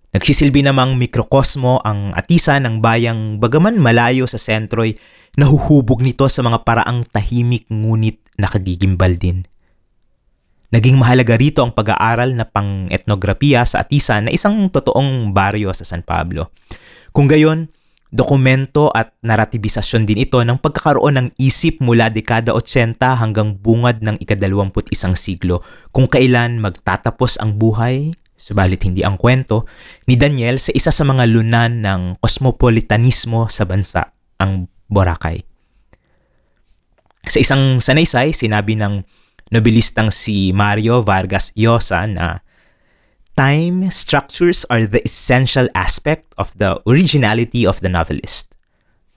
Nagsisilbi 0.09 0.65
namang 0.65 0.97
mikrokosmo 0.97 1.85
ang 1.85 2.17
atisa 2.17 2.57
ng 2.57 2.81
bayang 2.81 3.37
bagaman 3.37 3.77
malayo 3.77 4.25
sa 4.25 4.41
sentro'y 4.41 4.97
nahuhubog 5.37 6.01
nito 6.01 6.25
sa 6.33 6.41
mga 6.41 6.65
paraang 6.65 7.05
tahimik 7.05 7.69
ngunit 7.69 8.17
nakagigimbal 8.41 9.21
din. 9.21 9.45
Naging 10.73 11.01
mahalaga 11.01 11.37
rito 11.37 11.61
ang 11.65 11.73
pag-aaral 11.73 12.37
na 12.37 12.45
pang-etnografiya 12.45 13.65
sa 13.65 13.85
Atisa 13.85 14.21
na 14.21 14.29
isang 14.29 14.69
totoong 14.69 15.33
baryo 15.33 15.73
sa 15.73 15.89
San 15.89 16.05
Pablo. 16.05 16.53
Kung 17.17 17.25
gayon, 17.25 17.73
Dokumento 18.09 18.89
at 18.89 19.13
naratibisasyon 19.21 20.09
din 20.09 20.25
ito 20.25 20.41
ng 20.41 20.57
pagkakaroon 20.65 21.21
ng 21.21 21.29
isip 21.37 21.77
mula 21.85 22.09
dekada 22.09 22.57
80 22.57 22.97
hanggang 22.97 23.53
bungad 23.53 24.01
ng 24.01 24.17
ikadalawamput 24.17 24.89
isang 24.89 25.13
siglo 25.13 25.61
kung 25.93 26.09
kailan 26.09 26.57
magtatapos 26.57 27.37
ang 27.37 27.61
buhay, 27.61 28.09
subalit 28.39 28.87
hindi 28.87 29.03
ang 29.03 29.19
kwento, 29.19 29.67
ni 30.07 30.15
Daniel 30.15 30.63
sa 30.63 30.71
isa 30.71 30.95
sa 30.95 31.03
mga 31.03 31.27
lunan 31.27 31.83
ng 31.83 32.03
kosmopolitanismo 32.23 33.51
sa 33.51 33.67
bansa, 33.67 34.15
ang 34.39 34.71
Boracay. 34.89 35.45
Sa 37.29 37.37
isang 37.43 37.77
sanaysay, 37.77 38.33
sinabi 38.33 38.79
ng 38.79 39.05
nobilistang 39.53 40.09
si 40.09 40.55
Mario 40.57 41.05
Vargas 41.05 41.53
Llosa 41.53 42.09
na 42.09 42.41
time 43.37 43.93
structures 43.93 44.65
are 44.73 44.89
the 44.89 45.05
essential 45.05 45.69
aspect 45.77 46.33
of 46.41 46.55
the 46.57 46.81
originality 46.89 47.69
of 47.69 47.83
the 47.85 47.93
novelist. 47.93 48.57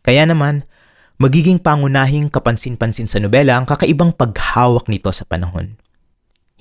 Kaya 0.04 0.28
naman, 0.28 0.68
magiging 1.22 1.62
pangunahing 1.62 2.34
kapansin-pansin 2.34 3.06
sa 3.06 3.22
nobela 3.22 3.56
ang 3.56 3.70
kakaibang 3.70 4.12
paghawak 4.12 4.90
nito 4.90 5.14
sa 5.14 5.24
panahon. 5.24 5.78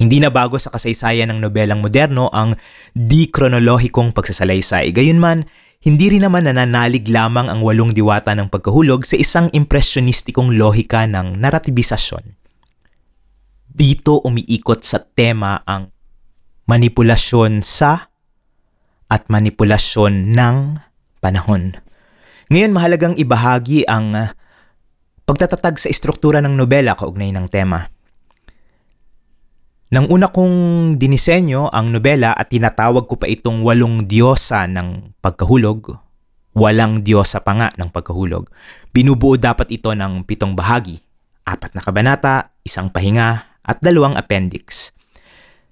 Hindi 0.01 0.17
na 0.17 0.33
bago 0.33 0.57
sa 0.57 0.73
kasaysayan 0.73 1.29
ng 1.29 1.45
nobelang 1.45 1.85
moderno 1.85 2.33
ang 2.33 2.57
di-kronolohikong 2.97 4.17
pagsasalaysay. 4.17 4.97
Gayunman, 4.97 5.45
hindi 5.85 6.09
rin 6.09 6.25
naman 6.25 6.49
nananalig 6.49 7.05
lamang 7.05 7.53
ang 7.53 7.61
walong 7.61 7.93
diwata 7.93 8.33
ng 8.33 8.49
pagkahulog 8.49 9.05
sa 9.05 9.21
isang 9.21 9.53
impresyonistikong 9.53 10.57
lohika 10.57 11.05
ng 11.05 11.37
naratibisasyon. 11.37 12.33
Dito 13.69 14.25
umiikot 14.25 14.81
sa 14.81 15.05
tema 15.05 15.61
ang 15.69 15.93
manipulasyon 16.65 17.61
sa 17.61 18.09
at 19.13 19.29
manipulasyon 19.29 20.33
ng 20.33 20.57
panahon. 21.21 21.77
Ngayon 22.49 22.73
mahalagang 22.73 23.15
ibahagi 23.21 23.85
ang 23.85 24.33
pagtatatag 25.29 25.77
sa 25.77 25.93
istruktura 25.93 26.41
ng 26.41 26.57
nobela 26.57 26.97
kaugnay 26.97 27.37
ng 27.37 27.53
tema. 27.53 28.00
Nang 29.90 30.07
una 30.07 30.31
kong 30.31 30.94
dinisenyo 31.03 31.66
ang 31.66 31.90
nobela 31.90 32.31
at 32.31 32.55
tinatawag 32.55 33.11
ko 33.11 33.18
pa 33.18 33.26
itong 33.26 33.66
walong 33.66 34.07
diyosa 34.07 34.70
ng 34.70 35.18
pagkahulog, 35.18 35.98
walang 36.55 37.03
diyosa 37.03 37.42
pa 37.42 37.59
nga 37.59 37.68
ng 37.74 37.90
pagkahulog. 37.90 38.46
Binubuo 38.94 39.35
dapat 39.35 39.66
ito 39.74 39.90
ng 39.90 40.22
pitong 40.22 40.55
bahagi, 40.55 41.03
apat 41.42 41.74
na 41.74 41.83
kabanata, 41.83 42.55
isang 42.62 42.87
pahinga, 42.87 43.59
at 43.66 43.83
dalawang 43.83 44.14
appendix. 44.14 44.94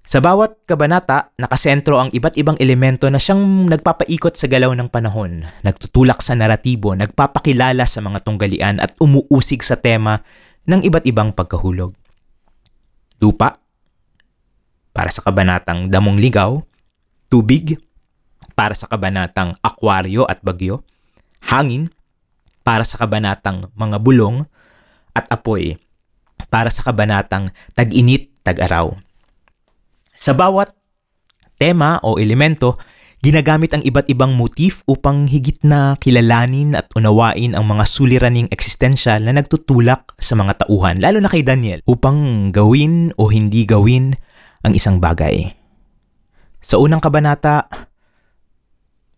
Sa 0.03 0.19
bawat 0.19 0.67
kabanata, 0.67 1.31
nakasentro 1.39 2.03
ang 2.03 2.11
iba't 2.11 2.35
ibang 2.35 2.59
elemento 2.59 3.07
na 3.07 3.23
siyang 3.23 3.71
nagpapaikot 3.71 4.35
sa 4.35 4.51
galaw 4.51 4.75
ng 4.75 4.91
panahon, 4.91 5.47
nagtutulak 5.63 6.27
sa 6.27 6.35
naratibo, 6.35 6.91
nagpapakilala 6.99 7.87
sa 7.87 8.03
mga 8.03 8.27
tunggalian 8.27 8.83
at 8.83 8.99
umuusig 8.99 9.63
sa 9.63 9.79
tema 9.79 10.27
ng 10.67 10.83
iba't 10.83 11.07
ibang 11.07 11.31
pagkahulog. 11.31 11.95
Lupa, 13.23 13.68
para 14.99 15.15
sa 15.15 15.23
kabanatang 15.23 15.95
Damong 15.95 16.19
Ligaw, 16.19 16.59
Tubig, 17.31 17.79
para 18.59 18.75
sa 18.75 18.91
kabanatang 18.91 19.55
Akwaryo 19.63 20.27
at 20.27 20.43
Bagyo, 20.43 20.83
Hangin, 21.39 21.95
para 22.67 22.83
sa 22.83 22.99
kabanatang 22.99 23.71
Mga 23.79 24.03
Bulong, 24.03 24.43
at 25.15 25.31
Apoy, 25.31 25.79
para 26.51 26.67
sa 26.67 26.83
kabanatang 26.83 27.55
Tag-init, 27.79 28.43
Tag-araw. 28.43 28.99
Sa 30.19 30.35
bawat 30.35 30.75
tema 31.63 32.03
o 32.03 32.19
elemento, 32.19 32.75
ginagamit 33.23 33.79
ang 33.79 33.87
iba't 33.87 34.11
ibang 34.11 34.35
motif 34.35 34.83
upang 34.91 35.31
higit 35.31 35.63
na 35.63 35.95
kilalanin 36.03 36.75
at 36.75 36.91
unawain 36.99 37.55
ang 37.55 37.71
mga 37.71 37.87
suliraning 37.87 38.51
eksistensyal 38.51 39.23
na 39.23 39.31
nagtutulak 39.39 40.19
sa 40.19 40.35
mga 40.35 40.67
tauhan, 40.67 40.99
lalo 40.99 41.23
na 41.23 41.31
kay 41.31 41.47
Daniel, 41.47 41.87
upang 41.87 42.51
gawin 42.51 43.15
o 43.15 43.31
hindi 43.31 43.63
gawin 43.63 44.19
ang 44.63 44.73
isang 44.75 44.99
bagay. 44.99 45.55
Sa 46.59 46.83
unang 46.83 47.03
kabanata, 47.03 47.67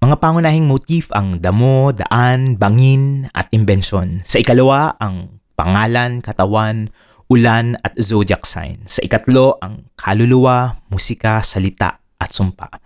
Mga 0.01 0.17
pangunahing 0.17 0.65
motif 0.65 1.13
ang 1.13 1.45
damo, 1.45 1.93
daan, 1.93 2.57
bangin 2.57 3.29
at 3.37 3.53
imbensyon. 3.53 4.25
Sa 4.25 4.41
ikalawa, 4.41 4.97
ang 4.97 5.45
pangalan, 5.61 6.25
katawan, 6.25 6.89
ulan 7.29 7.77
at 7.85 8.01
zodiac 8.01 8.49
sign. 8.49 8.81
Sa 8.89 9.05
ikatlo, 9.05 9.61
ang 9.61 9.93
kaluluwa, 10.01 10.81
musika, 10.89 11.45
salita 11.45 12.01
at 12.17 12.33
sumpa. 12.33 12.81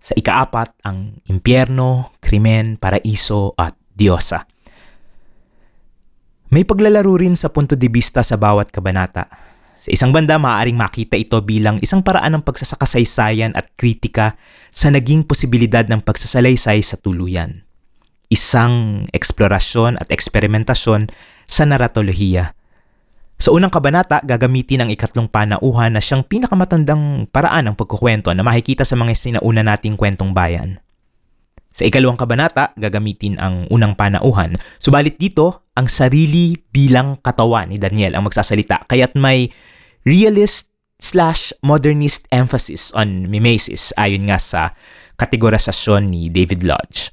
Sa 0.00 0.16
ikaapat, 0.16 0.88
ang 0.88 1.20
impyerno, 1.28 2.16
krimen, 2.24 2.80
paraiso 2.80 3.52
at 3.60 3.76
diyosa. 3.92 4.48
May 6.48 6.64
paglalaro 6.64 7.12
rin 7.20 7.36
sa 7.36 7.52
punto 7.52 7.76
de 7.76 7.92
vista 7.92 8.24
sa 8.24 8.40
bawat 8.40 8.72
kabanata. 8.72 9.28
Sa 9.84 9.92
isang 9.92 10.16
banda, 10.16 10.40
maaaring 10.40 10.80
makita 10.80 11.12
ito 11.20 11.36
bilang 11.44 11.76
isang 11.84 12.00
paraan 12.00 12.40
ng 12.40 12.42
pagsasakasaysayan 12.48 13.52
at 13.52 13.68
kritika 13.76 14.32
sa 14.72 14.88
naging 14.88 15.28
posibilidad 15.28 15.84
ng 15.84 16.00
pagsasalaysay 16.00 16.80
sa 16.80 16.96
tuluyan. 16.96 17.68
Isang 18.32 19.04
eksplorasyon 19.12 20.00
at 20.00 20.08
eksperimentasyon 20.08 21.12
sa 21.44 21.68
naratolohiya. 21.68 22.56
Sa 23.36 23.52
unang 23.52 23.68
kabanata, 23.68 24.24
gagamitin 24.24 24.88
ang 24.88 24.88
ikatlong 24.88 25.28
panauhan 25.28 25.92
na 25.92 26.00
siyang 26.00 26.24
pinakamatandang 26.24 27.28
paraan 27.28 27.68
ng 27.68 27.76
pagkukwento 27.76 28.32
na 28.32 28.40
makikita 28.40 28.88
sa 28.88 28.96
mga 28.96 29.12
sinauna 29.12 29.60
nating 29.60 30.00
kwentong 30.00 30.32
bayan. 30.32 30.80
Sa 31.76 31.84
ikalawang 31.84 32.16
kabanata, 32.16 32.72
gagamitin 32.80 33.36
ang 33.36 33.68
unang 33.68 34.00
panauhan. 34.00 34.56
Subalit 34.80 35.20
dito, 35.20 35.68
ang 35.76 35.92
sarili 35.92 36.56
bilang 36.72 37.20
katawan 37.20 37.68
ni 37.68 37.76
Daniel 37.76 38.16
ang 38.16 38.24
magsasalita. 38.24 38.88
Kaya't 38.88 39.12
may 39.20 39.52
realist 40.04 40.70
slash 41.00 41.50
modernist 41.64 42.28
emphasis 42.30 42.92
on 42.94 43.26
mimesis 43.26 43.90
ayon 43.98 44.28
nga 44.30 44.38
sa 44.38 44.76
kategorisasyon 45.18 46.12
ni 46.12 46.28
David 46.30 46.62
Lodge. 46.62 47.10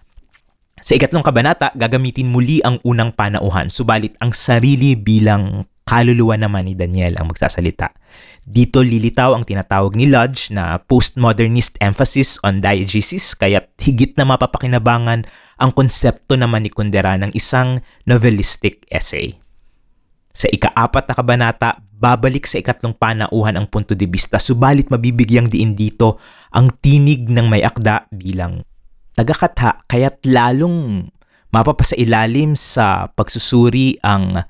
Sa 0.82 0.97
ikatlong 0.97 1.21
kabanata, 1.21 1.69
gagamitin 1.77 2.30
muli 2.30 2.58
ang 2.65 2.82
unang 2.82 3.13
panauhan, 3.13 3.69
subalit 3.69 4.17
ang 4.17 4.34
sarili 4.34 4.97
bilang 4.97 5.69
kaluluwa 5.86 6.39
naman 6.39 6.65
ni 6.65 6.73
Daniel 6.73 7.19
ang 7.19 7.30
magsasalita. 7.30 7.93
Dito 8.41 8.82
lilitaw 8.82 9.38
ang 9.38 9.45
tinatawag 9.45 9.93
ni 9.93 10.10
Lodge 10.10 10.49
na 10.49 10.82
postmodernist 10.82 11.77
emphasis 11.77 12.41
on 12.41 12.63
diegesis 12.63 13.38
kaya't 13.38 13.77
higit 13.77 14.17
na 14.17 14.25
mapapakinabangan 14.25 15.30
ang 15.62 15.71
konsepto 15.75 16.34
naman 16.34 16.65
ni 16.65 16.73
Kundera 16.73 17.13
ng 17.21 17.36
isang 17.38 17.86
novelistic 18.10 18.89
essay. 18.89 19.38
Sa 20.34 20.49
ikaapat 20.49 21.12
na 21.12 21.13
kabanata, 21.13 21.69
babalik 22.01 22.49
sa 22.49 22.57
ikatlong 22.57 22.97
panauhan 22.97 23.53
ang 23.53 23.69
punto 23.69 23.93
de 23.93 24.09
vista 24.09 24.41
subalit 24.41 24.89
mabibigyang 24.89 25.45
diin 25.45 25.77
dito 25.77 26.17
ang 26.49 26.73
tinig 26.81 27.29
ng 27.29 27.45
may 27.45 27.61
akda 27.61 28.09
bilang 28.09 28.65
tagakatha 29.13 29.85
kaya't 29.85 30.25
lalong 30.25 31.13
mapapasailalim 31.53 32.57
sa 32.57 33.13
pagsusuri 33.13 34.01
ang 34.01 34.41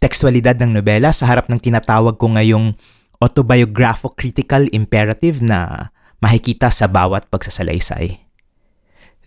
tekstualidad 0.00 0.56
ng 0.58 0.80
nobela 0.80 1.12
sa 1.12 1.28
harap 1.28 1.52
ng 1.52 1.60
tinatawag 1.60 2.16
ko 2.16 2.32
ngayong 2.34 2.74
autobiographo-critical 3.22 4.66
imperative 4.74 5.38
na 5.38 5.90
makikita 6.18 6.74
sa 6.74 6.90
bawat 6.90 7.30
pagsasalaysay. 7.30 8.18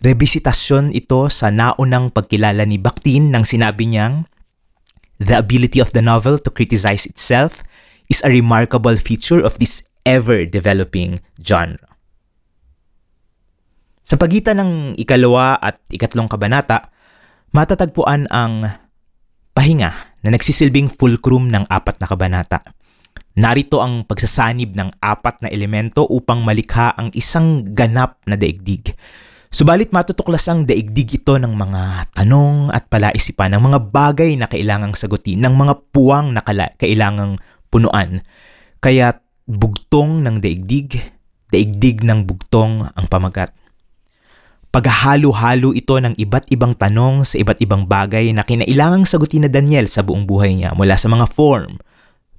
Revisitasyon 0.04 0.92
ito 0.92 1.32
sa 1.32 1.48
naunang 1.48 2.12
pagkilala 2.12 2.68
ni 2.68 2.76
Bakhtin 2.76 3.32
nang 3.32 3.48
sinabi 3.48 3.88
niyang 3.88 4.28
The 5.16 5.40
ability 5.40 5.80
of 5.80 5.96
the 5.96 6.04
novel 6.04 6.36
to 6.44 6.50
criticize 6.52 7.08
itself 7.08 7.64
is 8.12 8.20
a 8.20 8.28
remarkable 8.28 8.96
feature 9.00 9.40
of 9.40 9.56
this 9.56 9.88
ever-developing 10.04 11.24
genre. 11.40 11.82
Sa 14.06 14.14
pagitan 14.14 14.62
ng 14.62 14.72
ikalawa 14.94 15.58
at 15.58 15.82
ikatlong 15.90 16.30
kabanata, 16.30 16.94
matatagpuan 17.50 18.30
ang 18.30 18.70
pahinga 19.50 19.90
na 20.22 20.28
nagsisilbing 20.30 20.94
fulcrum 20.94 21.50
ng 21.50 21.66
apat 21.66 21.98
na 21.98 22.06
kabanata. 22.06 22.60
Narito 23.36 23.82
ang 23.82 24.06
pagsasanib 24.06 24.78
ng 24.78 25.00
apat 25.02 25.42
na 25.42 25.48
elemento 25.50 26.06
upang 26.06 26.44
malikha 26.44 26.94
ang 26.94 27.10
isang 27.16 27.74
ganap 27.74 28.22
na 28.28 28.36
daigdig 28.38 28.94
Subalit 29.50 29.94
matutuklas 29.94 30.44
ang 30.50 30.66
daigdig 30.66 31.22
ito 31.22 31.38
ng 31.38 31.54
mga 31.54 32.12
tanong 32.18 32.74
at 32.74 32.90
palaisipan 32.90 33.54
ng 33.54 33.62
mga 33.62 33.78
bagay 33.94 34.34
na 34.34 34.50
kailangang 34.50 34.98
sagutin, 34.98 35.38
ng 35.40 35.54
mga 35.54 35.74
puwang 35.94 36.34
na 36.34 36.42
kala- 36.42 36.74
kailangang 36.76 37.38
punuan. 37.70 38.26
Kaya 38.82 39.22
bugtong 39.46 40.26
ng 40.26 40.42
daigdig, 40.42 40.98
daigdig 41.54 42.02
ng 42.02 42.26
bugtong 42.26 42.90
ang 42.90 43.06
pamagat. 43.06 43.54
Paghahalo-halo 44.74 45.72
ito 45.72 45.96
ng 45.96 46.18
iba't 46.20 46.52
ibang 46.52 46.76
tanong 46.76 47.24
sa 47.24 47.40
iba't 47.40 47.62
ibang 47.64 47.88
bagay 47.88 48.28
na 48.36 48.44
kinailangang 48.44 49.08
sagutin 49.08 49.48
na 49.48 49.50
Daniel 49.50 49.88
sa 49.88 50.04
buong 50.04 50.28
buhay 50.28 50.52
niya 50.52 50.76
mula 50.76 51.00
sa 51.00 51.08
mga 51.08 51.32
form, 51.32 51.80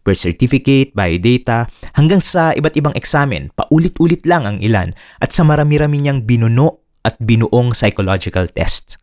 birth 0.05 0.21
certificate, 0.21 0.93
biodata, 0.93 1.65
hanggang 1.97 2.21
sa 2.21 2.53
iba't 2.53 2.77
ibang 2.77 2.93
eksamen, 2.93 3.49
paulit-ulit 3.57 4.21
lang 4.29 4.45
ang 4.45 4.57
ilan 4.61 4.93
at 5.17 5.33
sa 5.33 5.41
marami-rami 5.41 5.97
niyang 5.97 6.29
binuno 6.29 6.86
at 7.07 7.15
binuong 7.23 7.71
psychological 7.71 8.51
test. 8.51 8.99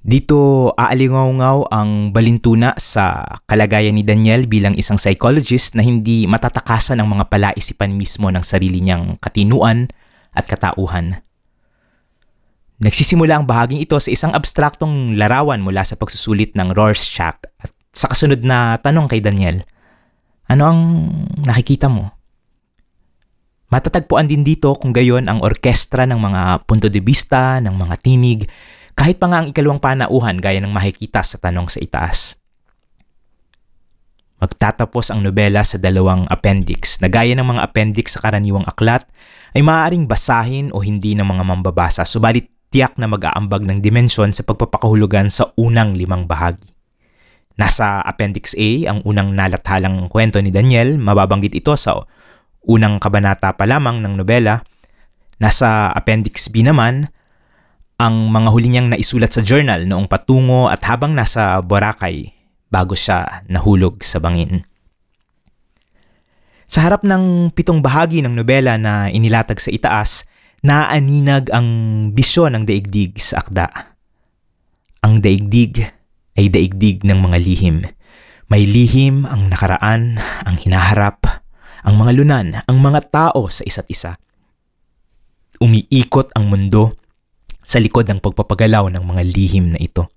Dito 0.00 0.72
aalingaw-ngaw 0.72 1.68
ang 1.68 2.16
balintuna 2.16 2.72
sa 2.80 3.28
kalagayan 3.44 3.92
ni 3.92 4.06
Daniel 4.06 4.48
bilang 4.48 4.72
isang 4.78 4.96
psychologist 4.96 5.76
na 5.76 5.84
hindi 5.84 6.24
matatakasan 6.24 6.96
ang 6.96 7.12
mga 7.12 7.28
palaisipan 7.28 7.92
mismo 7.92 8.32
ng 8.32 8.40
sarili 8.40 8.80
niyang 8.80 9.20
katinuan 9.20 9.92
at 10.32 10.48
katauhan. 10.48 11.20
Nagsisimula 12.78 13.42
ang 13.42 13.44
bahaging 13.44 13.82
ito 13.82 13.98
sa 13.98 14.08
isang 14.08 14.32
abstraktong 14.32 15.18
larawan 15.18 15.60
mula 15.60 15.82
sa 15.82 15.98
pagsusulit 15.98 16.54
ng 16.54 16.72
Rorschach 16.72 17.42
at 17.42 17.70
sa 17.90 18.06
kasunod 18.06 18.46
na 18.46 18.78
tanong 18.78 19.10
kay 19.10 19.18
Daniel, 19.18 19.66
ano 20.46 20.62
ang 20.62 20.80
nakikita 21.42 21.90
mo? 21.90 22.17
Matatagpuan 23.68 24.24
din 24.24 24.40
dito 24.40 24.72
kung 24.80 24.96
gayon 24.96 25.28
ang 25.28 25.44
orkestra 25.44 26.08
ng 26.08 26.16
mga 26.16 26.64
punto 26.64 26.88
de 26.88 27.04
vista, 27.04 27.60
ng 27.60 27.76
mga 27.76 27.94
tinig, 28.00 28.48
kahit 28.96 29.20
pa 29.20 29.28
nga 29.28 29.44
ang 29.44 29.52
ikalawang 29.52 29.78
panauhan 29.78 30.40
gaya 30.40 30.56
ng 30.64 30.72
makikita 30.72 31.20
sa 31.20 31.36
tanong 31.36 31.68
sa 31.68 31.78
itaas. 31.78 32.40
Magtatapos 34.38 35.12
ang 35.12 35.20
nobela 35.20 35.66
sa 35.66 35.76
dalawang 35.76 36.24
appendix 36.32 37.02
na 37.02 37.12
gaya 37.12 37.34
ng 37.36 37.44
mga 37.44 37.60
appendix 37.60 38.16
sa 38.16 38.22
karaniwang 38.24 38.64
aklat 38.64 39.04
ay 39.52 39.60
maaaring 39.60 40.08
basahin 40.08 40.70
o 40.72 40.80
hindi 40.80 41.12
ng 41.18 41.26
mga 41.26 41.44
mambabasa 41.44 42.06
subalit 42.06 42.48
tiyak 42.70 42.96
na 42.96 43.10
mag-aambag 43.10 43.66
ng 43.66 43.84
dimensyon 43.84 44.30
sa 44.32 44.46
pagpapakahulugan 44.46 45.28
sa 45.28 45.52
unang 45.60 45.92
limang 45.98 46.24
bahagi. 46.24 46.70
Nasa 47.58 47.98
Appendix 48.06 48.54
A, 48.54 48.86
ang 48.86 49.02
unang 49.02 49.34
nalathalang 49.34 50.06
kwento 50.06 50.38
ni 50.38 50.54
Daniel, 50.54 50.94
mababanggit 50.94 51.58
ito 51.58 51.74
sa 51.74 51.98
unang 52.68 53.00
kabanata 53.00 53.56
pa 53.56 53.64
lamang 53.64 54.04
ng 54.04 54.14
nobela. 54.20 54.62
Nasa 55.40 55.88
Appendix 55.90 56.52
B 56.52 56.60
naman, 56.60 57.08
ang 57.98 58.30
mga 58.30 58.48
huli 58.54 58.68
niyang 58.70 58.94
naisulat 58.94 59.34
sa 59.34 59.42
journal 59.42 59.88
noong 59.88 60.06
patungo 60.06 60.70
at 60.70 60.84
habang 60.86 61.16
nasa 61.16 61.58
Boracay 61.64 62.30
bago 62.70 62.94
siya 62.94 63.42
nahulog 63.50 64.04
sa 64.04 64.22
bangin. 64.22 64.62
Sa 66.68 66.84
harap 66.84 67.00
ng 67.00 67.48
pitong 67.56 67.80
bahagi 67.80 68.20
ng 68.20 68.36
nobela 68.36 68.76
na 68.76 69.08
inilatag 69.08 69.56
sa 69.56 69.72
itaas, 69.72 70.28
naaninag 70.60 71.48
ang 71.48 71.68
bisyon 72.12 72.54
ng 72.54 72.64
daigdig 72.68 73.16
sa 73.16 73.40
akda. 73.40 73.96
Ang 75.00 75.24
daigdig 75.24 75.80
ay 76.36 76.52
daigdig 76.52 77.08
ng 77.08 77.18
mga 77.18 77.38
lihim. 77.40 77.76
May 78.52 78.68
lihim 78.68 79.24
ang 79.24 79.48
nakaraan, 79.48 80.20
ang 80.20 80.56
hinaharap, 80.60 81.24
ang 81.84 81.94
mga 81.94 82.12
lunan, 82.14 82.46
ang 82.64 82.78
mga 82.78 83.00
tao 83.10 83.46
sa 83.46 83.62
isa't 83.62 83.86
isa. 83.90 84.18
Umiikot 85.58 86.34
ang 86.34 86.50
mundo 86.50 86.98
sa 87.62 87.76
likod 87.82 88.08
ng 88.08 88.22
pagpapagalaw 88.22 88.88
ng 88.88 89.04
mga 89.04 89.22
lihim 89.28 89.76
na 89.76 89.78
ito. 89.82 90.08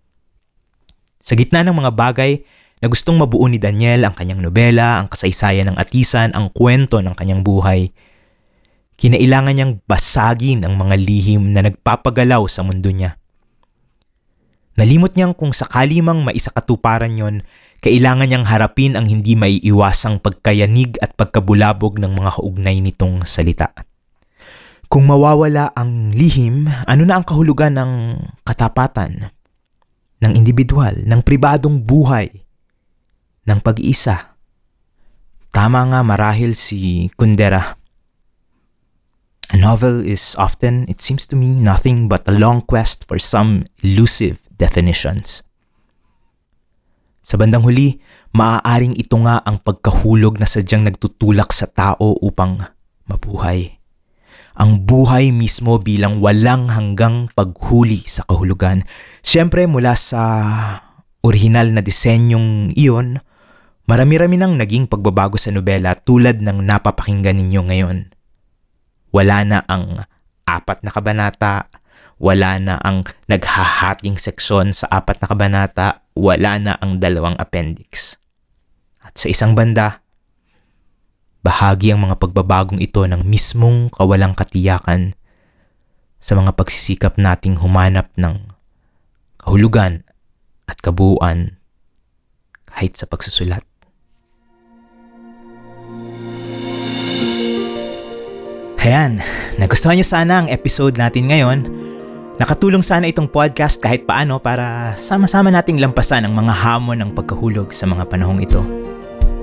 Sa 1.22 1.38
gitna 1.38 1.62
ng 1.62 1.76
mga 1.76 1.92
bagay 1.94 2.42
na 2.82 2.90
gustong 2.90 3.20
mabuo 3.20 3.46
ni 3.46 3.62
Daniel 3.62 4.08
ang 4.08 4.18
kanyang 4.18 4.42
nobela, 4.42 4.98
ang 4.98 5.12
kasaysayan 5.12 5.70
ng 5.70 5.78
atisan, 5.78 6.34
ang 6.34 6.50
kwento 6.50 6.98
ng 6.98 7.14
kanyang 7.14 7.46
buhay, 7.46 7.94
kinailangan 8.98 9.54
niyang 9.54 9.74
basagin 9.86 10.66
ang 10.66 10.78
mga 10.78 10.98
lihim 10.98 11.54
na 11.54 11.66
nagpapagalaw 11.66 12.46
sa 12.50 12.66
mundo 12.66 12.90
niya. 12.90 13.22
Nalimot 14.82 15.14
niyang 15.14 15.38
kung 15.38 15.54
sakali 15.54 16.02
mang 16.02 16.26
maisakatuparan 16.26 17.14
yon 17.14 17.46
kailangan 17.82 18.30
niyang 18.30 18.46
harapin 18.46 18.94
ang 18.94 19.10
hindi 19.10 19.34
maiiwasang 19.34 20.22
pagkayanig 20.22 21.02
at 21.02 21.18
pagkabulabog 21.18 21.98
ng 21.98 22.14
mga 22.14 22.32
kaugnay 22.38 22.78
nitong 22.78 23.26
salita. 23.26 23.74
Kung 24.86 25.10
mawawala 25.10 25.74
ang 25.74 26.14
lihim, 26.14 26.70
ano 26.86 27.04
na 27.08 27.18
ang 27.18 27.26
kahulugan 27.26 27.74
ng 27.80 27.92
katapatan, 28.46 29.34
ng 30.22 30.32
individual, 30.38 30.94
ng 31.02 31.26
pribadong 31.26 31.82
buhay, 31.82 32.30
ng 33.50 33.60
pag-iisa? 33.66 34.38
Tama 35.50 35.90
nga 35.90 36.06
marahil 36.06 36.54
si 36.54 37.10
Kundera. 37.18 37.82
A 39.52 39.58
novel 39.58 40.06
is 40.06 40.38
often, 40.38 40.86
it 40.88 41.02
seems 41.02 41.26
to 41.28 41.36
me, 41.36 41.52
nothing 41.52 42.08
but 42.08 42.24
a 42.30 42.32
long 42.32 42.62
quest 42.62 43.04
for 43.10 43.18
some 43.18 43.66
elusive 43.84 44.46
definitions. 44.56 45.44
Sa 47.22 47.38
bandang 47.38 47.62
huli, 47.64 48.02
maaaring 48.34 48.98
ito 48.98 49.16
nga 49.22 49.40
ang 49.46 49.62
pagkahulog 49.62 50.42
na 50.42 50.50
sadyang 50.50 50.90
nagtutulak 50.90 51.54
sa 51.54 51.70
tao 51.70 52.18
upang 52.20 52.66
mabuhay. 53.06 53.78
Ang 54.60 54.84
buhay 54.84 55.32
mismo 55.32 55.80
bilang 55.80 56.20
walang 56.20 56.68
hanggang 56.68 57.32
paghuli 57.32 58.04
sa 58.04 58.28
kahulugan. 58.28 58.84
Siyempre 59.24 59.64
mula 59.64 59.96
sa 59.96 60.22
orihinal 61.24 61.72
na 61.72 61.80
disenyong 61.80 62.76
iyon, 62.76 63.24
marami-rami 63.88 64.36
nang 64.36 64.60
naging 64.60 64.92
pagbabago 64.92 65.40
sa 65.40 65.56
nobela 65.56 65.96
tulad 65.96 66.44
ng 66.44 66.68
napapakinggan 66.68 67.40
ninyo 67.40 67.62
ngayon. 67.64 67.98
Wala 69.16 69.38
na 69.48 69.64
ang 69.72 70.04
apat 70.44 70.84
na 70.84 70.92
kabanata, 70.92 71.71
wala 72.22 72.62
na 72.62 72.78
ang 72.86 73.02
naghahating 73.26 74.22
seksyon 74.22 74.78
sa 74.78 74.86
apat 74.94 75.18
na 75.18 75.26
kabanata, 75.26 75.88
wala 76.14 76.62
na 76.62 76.78
ang 76.78 77.02
dalawang 77.02 77.34
appendix. 77.42 78.22
At 79.02 79.18
sa 79.18 79.26
isang 79.26 79.58
banda, 79.58 80.06
bahagi 81.42 81.90
ang 81.90 82.06
mga 82.06 82.22
pagbabagong 82.22 82.78
ito 82.78 83.02
ng 83.10 83.26
mismong 83.26 83.90
kawalang 83.90 84.38
katiyakan 84.38 85.18
sa 86.22 86.38
mga 86.38 86.54
pagsisikap 86.54 87.18
nating 87.18 87.58
humanap 87.58 88.14
ng 88.14 88.54
kahulugan 89.42 90.06
at 90.70 90.78
kabuuan 90.78 91.58
kahit 92.70 92.94
sa 92.94 93.10
pagsusulat. 93.10 93.66
Ayan, 98.82 99.22
nagustuhan 99.62 99.98
niyo 99.98 100.06
sana 100.06 100.42
ang 100.42 100.48
episode 100.50 100.98
natin 100.98 101.30
ngayon. 101.30 101.91
Nakatulong 102.42 102.82
sana 102.82 103.06
itong 103.06 103.30
podcast 103.30 103.78
kahit 103.78 104.10
paano 104.10 104.42
para 104.42 104.98
sama-sama 104.98 105.54
nating 105.54 105.78
lampasan 105.78 106.26
ang 106.26 106.34
mga 106.34 106.50
hamon 106.50 106.98
ng 106.98 107.14
pagkahulog 107.14 107.70
sa 107.70 107.86
mga 107.86 108.10
panahong 108.10 108.42
ito. 108.42 108.66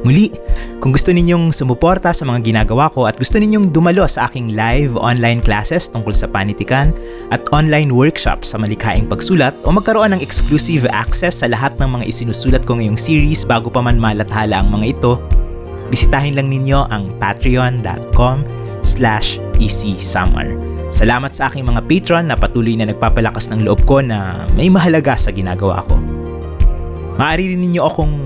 Muli, 0.03 0.35
kung 0.83 0.91
gusto 0.91 1.15
ninyong 1.15 1.55
sumuporta 1.55 2.11
sa 2.11 2.27
mga 2.27 2.43
ginagawa 2.43 2.91
ko 2.91 3.07
at 3.07 3.15
gusto 3.15 3.39
ninyong 3.39 3.71
dumalo 3.71 4.03
sa 4.11 4.27
aking 4.27 4.59
live 4.59 4.99
online 4.99 5.39
classes 5.39 5.87
tungkol 5.87 6.11
sa 6.11 6.27
panitikan 6.27 6.91
at 7.31 7.47
online 7.55 7.95
workshop 7.95 8.43
sa 8.43 8.59
malikhaing 8.59 9.07
pagsulat 9.07 9.55
o 9.63 9.71
magkaroon 9.71 10.19
ng 10.19 10.23
exclusive 10.23 10.83
access 10.91 11.39
sa 11.39 11.47
lahat 11.47 11.79
ng 11.79 12.03
mga 12.03 12.05
isinusulat 12.11 12.67
ko 12.67 12.83
ngayong 12.83 12.99
series 12.99 13.47
bago 13.47 13.71
pa 13.71 13.79
man 13.79 14.03
malathala 14.03 14.59
ang 14.59 14.75
mga 14.75 14.99
ito, 14.99 15.23
bisitahin 15.87 16.35
lang 16.35 16.51
ninyo 16.51 16.91
ang 16.91 17.15
patreon.com 17.23 18.43
slash 18.83 19.39
easysummer. 19.63 20.78
Salamat 20.89 21.37
sa 21.37 21.53
aking 21.53 21.69
mga 21.69 21.85
patron 21.85 22.33
na 22.33 22.37
patuloy 22.37 22.73
na 22.73 22.89
nagpapalakas 22.89 23.53
ng 23.53 23.69
loob 23.69 23.85
ko 23.85 24.01
na 24.01 24.49
may 24.57 24.73
mahalaga 24.73 25.21
sa 25.21 25.29
ginagawa 25.29 25.85
ko. 25.85 26.01
Maaari 27.21 27.53
rin 27.53 27.61
ninyo 27.61 27.85
akong 27.85 28.17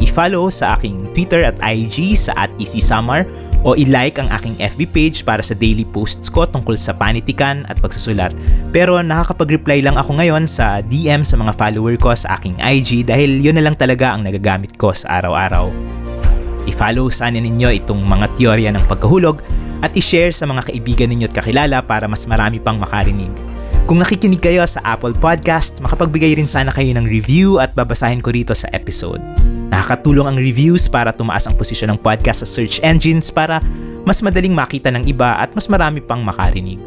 i-follow 0.00 0.48
sa 0.48 0.80
aking 0.80 1.12
Twitter 1.12 1.44
at 1.44 1.60
IG 1.60 2.16
sa 2.16 2.32
at 2.48 2.50
easysummer 2.56 3.28
o 3.68 3.76
i-like 3.76 4.16
ang 4.16 4.32
aking 4.32 4.56
FB 4.56 4.80
page 4.96 5.16
para 5.28 5.44
sa 5.44 5.52
daily 5.52 5.84
posts 5.84 6.32
ko 6.32 6.48
tungkol 6.48 6.72
sa 6.80 6.96
panitikan 6.96 7.68
at 7.68 7.76
pagsusulat. 7.84 8.32
Pero 8.72 8.96
nakakapag-reply 8.96 9.84
lang 9.84 10.00
ako 10.00 10.16
ngayon 10.16 10.48
sa 10.48 10.80
DM 10.80 11.20
sa 11.20 11.36
mga 11.36 11.52
follower 11.52 12.00
ko 12.00 12.16
sa 12.16 12.40
aking 12.40 12.56
IG 12.64 13.04
dahil 13.04 13.44
yun 13.44 13.60
na 13.60 13.64
lang 13.68 13.76
talaga 13.76 14.16
ang 14.16 14.24
nagagamit 14.24 14.72
ko 14.80 14.96
sa 14.96 15.20
araw-araw. 15.20 15.68
I-follow 16.64 17.12
sana 17.12 17.36
ninyo 17.36 17.76
itong 17.84 18.00
mga 18.00 18.40
teorya 18.40 18.72
ng 18.72 18.88
pagkahulog 18.88 19.44
at 19.82 19.92
i-share 19.96 20.32
sa 20.32 20.48
mga 20.48 20.72
kaibigan 20.72 21.08
ninyo 21.12 21.28
at 21.28 21.36
kakilala 21.36 21.82
para 21.84 22.06
mas 22.06 22.24
marami 22.24 22.60
pang 22.62 22.80
makarinig. 22.80 23.32
Kung 23.86 24.02
nakikinig 24.02 24.42
kayo 24.42 24.66
sa 24.66 24.82
Apple 24.82 25.14
Podcast, 25.14 25.78
makapagbigay 25.78 26.34
rin 26.34 26.50
sana 26.50 26.74
kayo 26.74 26.90
ng 26.90 27.06
review 27.06 27.62
at 27.62 27.70
babasahin 27.78 28.18
ko 28.18 28.34
rito 28.34 28.50
sa 28.50 28.66
episode. 28.74 29.22
Nakakatulong 29.70 30.26
ang 30.26 30.38
reviews 30.42 30.90
para 30.90 31.14
tumaas 31.14 31.46
ang 31.46 31.54
posisyon 31.54 31.94
ng 31.94 32.02
podcast 32.02 32.42
sa 32.42 32.48
search 32.50 32.82
engines 32.82 33.30
para 33.30 33.62
mas 34.02 34.26
madaling 34.26 34.54
makita 34.54 34.90
ng 34.90 35.06
iba 35.06 35.38
at 35.38 35.54
mas 35.54 35.70
marami 35.70 36.02
pang 36.02 36.26
makarinig. 36.26 36.82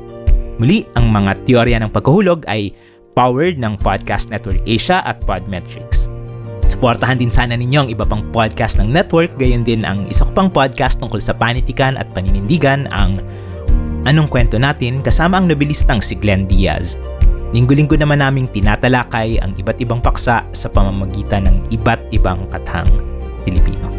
Muli, 0.59 0.83
ang 0.99 1.07
mga 1.07 1.39
teorya 1.47 1.79
ng 1.79 1.87
pagkahulog 1.87 2.43
ay 2.51 2.75
powered 3.15 3.55
ng 3.55 3.79
Podcast 3.79 4.27
Network 4.27 4.59
Asia 4.67 4.99
at 5.07 5.23
Podmetrics. 5.23 6.11
Suportahan 6.69 7.17
din 7.17 7.33
sana 7.33 7.57
ninyo 7.57 7.79
ang 7.81 7.89
iba 7.89 8.05
pang 8.05 8.21
podcast 8.29 8.77
ng 8.77 8.93
network, 8.93 9.33
gayon 9.41 9.65
din 9.65 9.81
ang 9.81 10.05
isa 10.05 10.21
ko 10.21 10.31
pang 10.37 10.53
podcast 10.53 11.01
tungkol 11.01 11.17
sa 11.17 11.33
panitikan 11.33 11.97
at 11.97 12.05
paninindigan, 12.13 12.85
ang 12.93 13.17
Anong 14.05 14.29
Kwento 14.29 14.61
Natin 14.61 15.01
kasama 15.01 15.41
ang 15.41 15.49
nobilistang 15.49 15.97
si 15.97 16.13
Glenn 16.13 16.45
Diaz. 16.45 16.95
Linggo-linggo 17.57 17.97
naman 17.97 18.21
naming 18.21 18.45
tinatalakay 18.53 19.41
ang 19.41 19.57
iba't 19.57 19.81
ibang 19.81 19.97
paksa 19.97 20.45
sa 20.53 20.67
pamamagitan 20.69 21.49
ng 21.49 21.57
iba't 21.73 21.99
ibang 22.13 22.45
kathang 22.53 22.87
Pilipino. 23.41 23.89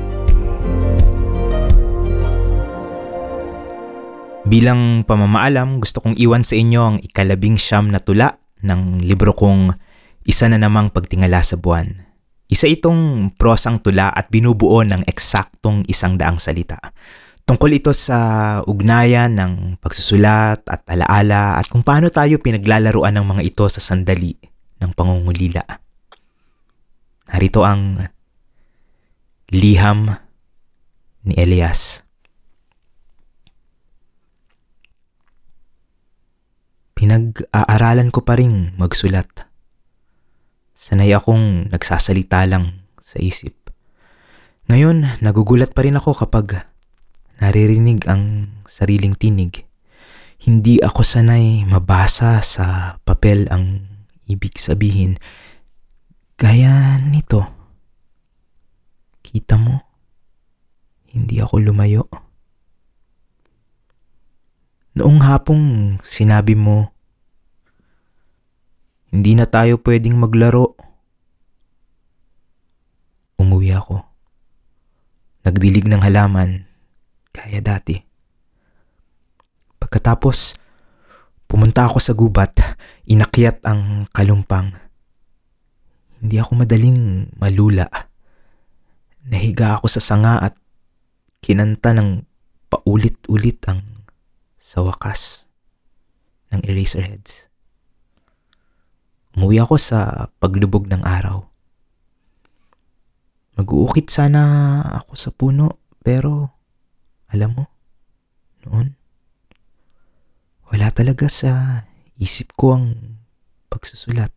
Bilang 4.46 5.02
pamamaalam, 5.02 5.83
gusto 5.83 5.98
kong 5.98 6.14
iwan 6.16 6.46
sa 6.46 6.54
inyo 6.54 6.80
ang 6.80 6.96
ikalabing 7.02 7.59
siyam 7.59 7.90
na 7.90 7.98
tula 7.98 8.38
ng 8.62 9.02
libro 9.02 9.35
kong 9.35 9.74
Isa 10.20 10.52
na 10.52 10.61
namang 10.61 10.92
pagtingala 10.92 11.40
sa 11.40 11.56
buwan. 11.56 12.09
Isa 12.50 12.66
itong 12.66 13.32
prosang 13.38 13.78
tula 13.78 14.10
at 14.10 14.26
binubuo 14.26 14.82
ng 14.82 15.06
eksaktong 15.06 15.86
isang 15.86 16.18
daang 16.18 16.42
salita. 16.42 16.82
Tungkol 17.46 17.78
ito 17.78 17.94
sa 17.94 18.58
ugnayan 18.66 19.38
ng 19.38 19.78
pagsusulat 19.78 20.66
at 20.66 20.82
alaala 20.90 21.58
at 21.58 21.70
kung 21.70 21.86
paano 21.86 22.10
tayo 22.10 22.42
pinaglalaruan 22.42 23.14
ng 23.18 23.26
mga 23.26 23.42
ito 23.46 23.66
sa 23.70 23.78
sandali 23.78 24.34
ng 24.82 24.90
pangungulila. 24.94 25.62
Narito 27.30 27.62
ang 27.62 28.02
liham 29.54 30.10
ni 31.26 31.34
Elias. 31.38 32.02
Pinag-aaralan 36.98 38.10
ko 38.10 38.26
pa 38.26 38.34
rin 38.38 38.74
magsulat. 38.74 39.49
Sanay 40.80 41.12
akong 41.12 41.68
nagsasalita 41.68 42.48
lang 42.48 42.88
sa 42.96 43.20
isip. 43.20 43.52
Ngayon, 44.72 45.20
nagugulat 45.20 45.76
pa 45.76 45.84
rin 45.84 46.00
ako 46.00 46.24
kapag 46.24 46.64
naririnig 47.36 48.08
ang 48.08 48.48
sariling 48.64 49.12
tinig. 49.12 49.68
Hindi 50.40 50.80
ako 50.80 51.04
sanay 51.04 51.68
mabasa 51.68 52.40
sa 52.40 52.96
papel 53.04 53.44
ang 53.52 53.84
ibig 54.24 54.56
sabihin. 54.56 55.20
Gaya 56.40 56.96
nito. 56.96 57.44
Kita 59.20 59.60
mo? 59.60 59.84
Hindi 61.12 61.44
ako 61.44 61.60
lumayo. 61.60 62.08
Noong 64.96 65.20
hapong 65.28 65.64
sinabi 66.00 66.56
mo, 66.56 66.96
hindi 69.10 69.34
na 69.34 69.46
tayo 69.50 69.82
pwedeng 69.82 70.14
maglaro. 70.14 70.78
Umuwi 73.42 73.74
ako. 73.74 74.06
Nagdilig 75.42 75.90
ng 75.90 75.98
halaman 75.98 76.70
kaya 77.34 77.58
dati. 77.58 77.98
Pagkatapos, 79.82 80.54
pumunta 81.50 81.90
ako 81.90 81.98
sa 81.98 82.14
gubat, 82.14 82.54
inakyat 83.10 83.58
ang 83.66 84.06
kalumpang. 84.14 84.70
Hindi 86.22 86.38
ako 86.38 86.62
madaling 86.62 87.32
malula. 87.34 87.90
Nahiga 89.26 89.74
ako 89.74 89.90
sa 89.90 89.98
sanga 89.98 90.38
at 90.38 90.54
kinanta 91.42 91.96
ng 91.98 92.22
paulit-ulit 92.70 93.58
ang 93.66 94.06
sa 94.54 94.86
wakas 94.86 95.50
ng 96.54 96.62
Eraserheads. 96.62 97.49
Umuwi 99.41 99.57
ako 99.57 99.80
sa 99.80 100.28
paglubog 100.36 100.84
ng 100.84 101.01
araw. 101.01 101.41
Mag-uukit 103.57 104.12
sana 104.12 104.45
ako 105.01 105.16
sa 105.16 105.32
puno 105.32 105.97
pero 106.05 106.61
alam 107.32 107.57
mo, 107.57 107.64
noon, 108.68 108.93
wala 110.68 110.93
talaga 110.93 111.24
sa 111.32 111.80
isip 112.20 112.53
ko 112.53 112.76
ang 112.76 113.16
pagsusulat. 113.72 114.28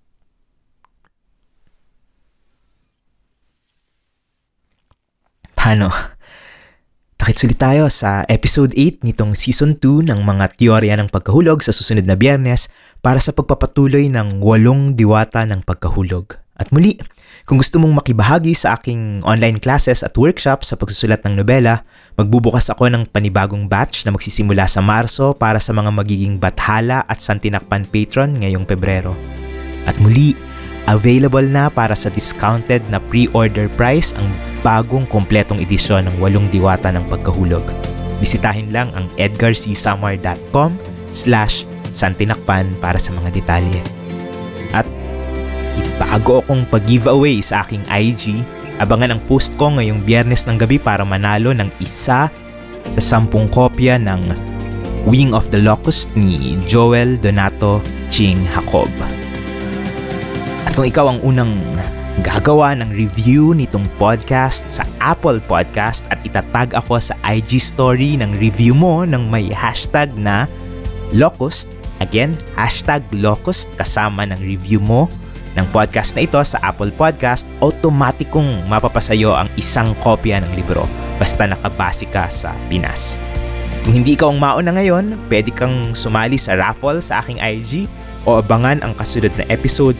Paano? 5.51 6.12
Nakitsulit 7.24 7.55
tayo 7.55 7.88
sa 7.88 8.28
episode 8.28 8.76
8 8.76 8.99
nitong 9.07 9.32
season 9.32 9.80
2 9.80 10.11
ng 10.11 10.28
mga 10.28 10.59
teorya 10.59 10.99
ng 10.99 11.07
pagkahulog 11.07 11.63
sa 11.63 11.71
susunod 11.71 12.03
na 12.03 12.19
biyernes 12.19 12.67
para 12.99 13.15
sa 13.24 13.32
pagpapatuloy 13.32 14.11
ng 14.11 14.43
walong 14.43 14.91
diwata 14.91 15.47
ng 15.47 15.63
pagkahulog. 15.63 16.36
At 16.59 16.76
muli, 16.76 16.99
Kung 17.47 17.63
gusto 17.63 17.80
mong 17.80 18.03
makibahagi 18.03 18.51
sa 18.51 18.76
aking 18.76 19.24
online 19.24 19.63
classes 19.63 20.03
at 20.03 20.11
workshops 20.19 20.71
sa 20.71 20.76
pagsusulat 20.76 21.24
ng 21.24 21.39
nobela, 21.39 21.88
magbubukas 22.19 22.67
ako 22.67 22.91
ng 22.91 23.07
panibagong 23.07 23.71
batch 23.71 24.03
na 24.03 24.11
magsisimula 24.11 24.67
sa 24.67 24.84
Marso 24.84 25.32
para 25.32 25.63
sa 25.63 25.71
mga 25.71 25.95
magiging 25.95 26.36
Bathala 26.43 27.07
at 27.07 27.24
Santinakpan 27.24 27.88
patron 27.88 28.36
ngayong 28.36 28.67
Pebrero. 28.67 29.15
At 29.88 29.95
muli, 30.03 30.36
available 30.89 31.45
na 31.45 31.71
para 31.71 31.95
sa 31.95 32.11
discounted 32.11 32.84
na 32.91 32.99
pre-order 32.99 33.71
price 33.73 34.11
ang 34.15 34.27
bagong 34.61 35.07
kompletong 35.07 35.63
edisyon 35.63 36.07
ng 36.07 36.15
Walong 36.19 36.47
Diwata 36.51 36.91
ng 36.91 37.07
Pagkahulog. 37.07 37.63
Bisitahin 38.19 38.71
lang 38.71 38.91
ang 38.95 39.07
edgarcsamar.com 39.19 40.75
slash 41.11 41.63
santinakpan 41.93 42.67
para 42.84 42.97
sa 42.97 43.13
mga 43.15 43.29
detalye. 43.31 43.81
At 44.73 44.88
Bago 45.97 46.41
akong 46.41 46.65
pag-giveaway 46.69 47.41
sa 47.41 47.65
aking 47.65 47.86
IG, 47.89 48.41
abangan 48.81 49.17
ang 49.17 49.21
post 49.25 49.53
ko 49.57 49.73
ngayong 49.77 50.01
biyernes 50.05 50.45
ng 50.45 50.57
gabi 50.57 50.77
para 50.81 51.05
manalo 51.05 51.53
ng 51.53 51.69
isa 51.81 52.29
sa 52.93 53.01
sampung 53.01 53.49
kopya 53.49 53.97
ng 54.01 54.34
Wing 55.09 55.36
of 55.36 55.49
the 55.51 55.59
Locust 55.59 56.13
ni 56.15 56.55
Joel 56.65 57.19
Donato 57.19 57.84
Ching 58.09 58.45
Jacob. 58.49 59.22
At 60.64 60.72
kung 60.76 60.88
ikaw 60.88 61.05
ang 61.11 61.20
unang 61.24 61.59
gagawa 62.22 62.78
ng 62.78 62.93
review 62.93 63.57
nitong 63.57 63.84
podcast 63.97 64.64
sa 64.70 64.86
Apple 65.01 65.41
Podcast 65.43 66.05
at 66.14 66.22
itatag 66.24 66.78
ako 66.78 67.01
sa 67.01 67.18
IG 67.26 67.57
story 67.57 68.16
ng 68.16 68.38
review 68.38 68.78
mo 68.78 69.03
ng 69.03 69.28
may 69.28 69.49
hashtag 69.49 70.14
na 70.14 70.45
Locust, 71.14 71.70
again, 72.01 72.34
hashtag 72.57 73.01
Locust 73.11 73.70
kasama 73.78 74.26
ng 74.30 74.39
review 74.41 74.82
mo 74.82 75.09
ng 75.53 75.66
podcast 75.70 76.18
na 76.18 76.26
ito 76.26 76.41
sa 76.41 76.57
Apple 76.66 76.89
Podcast, 76.93 77.45
automatikong 77.61 78.66
mapapasayo 78.66 79.38
ang 79.38 79.49
isang 79.57 79.93
kopya 80.01 80.41
ng 80.41 80.51
libro 80.57 80.89
basta 81.22 81.45
nakabase 81.45 82.09
ka 82.09 82.26
sa 82.30 82.53
Pinas. 82.70 83.22
Kung 83.84 83.99
hindi 83.99 84.16
ikaw 84.16 84.32
ang 84.32 84.39
mauna 84.39 84.72
ngayon, 84.74 85.28
pwede 85.28 85.51
kang 85.51 85.91
sumali 85.91 86.39
sa 86.39 86.55
raffle 86.55 87.03
sa 87.03 87.20
aking 87.20 87.38
IG 87.38 87.86
o 88.24 88.39
abangan 88.39 88.80
ang 88.80 88.95
kasunod 88.95 89.36
na 89.36 89.43
episode 89.51 89.99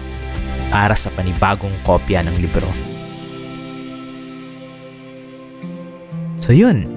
para 0.74 0.97
sa 0.97 1.13
panibagong 1.13 1.74
kopya 1.86 2.26
ng 2.26 2.34
libro. 2.41 2.65
So 6.41 6.49
yun, 6.49 6.89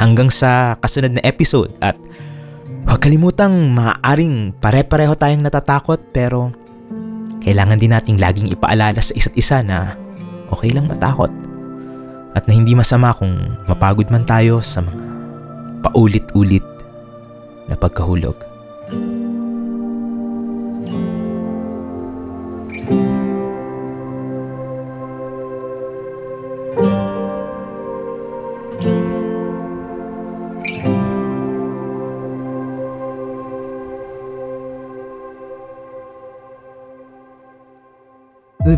hanggang 0.00 0.32
sa 0.32 0.80
kasunod 0.80 1.12
na 1.12 1.22
episode 1.28 1.76
at 1.84 1.94
huwag 2.88 3.04
kalimutang 3.04 3.76
maaaring 3.76 4.56
pare-pareho 4.56 5.12
tayong 5.12 5.44
natatakot 5.44 6.00
pero 6.10 6.48
kailangan 7.44 7.76
din 7.76 7.92
nating 7.92 8.16
laging 8.16 8.48
ipaalala 8.48 8.96
sa 8.98 9.12
isa't 9.12 9.36
isa 9.36 9.60
na 9.60 9.94
okay 10.48 10.72
lang 10.72 10.88
matakot 10.88 11.28
at 12.32 12.42
na 12.48 12.52
hindi 12.56 12.72
masama 12.72 13.12
kung 13.12 13.36
mapagod 13.68 14.08
man 14.08 14.24
tayo 14.24 14.64
sa 14.64 14.80
mga 14.80 15.04
paulit-ulit 15.84 16.64
na 17.68 17.76
pagkahulog. 17.76 18.49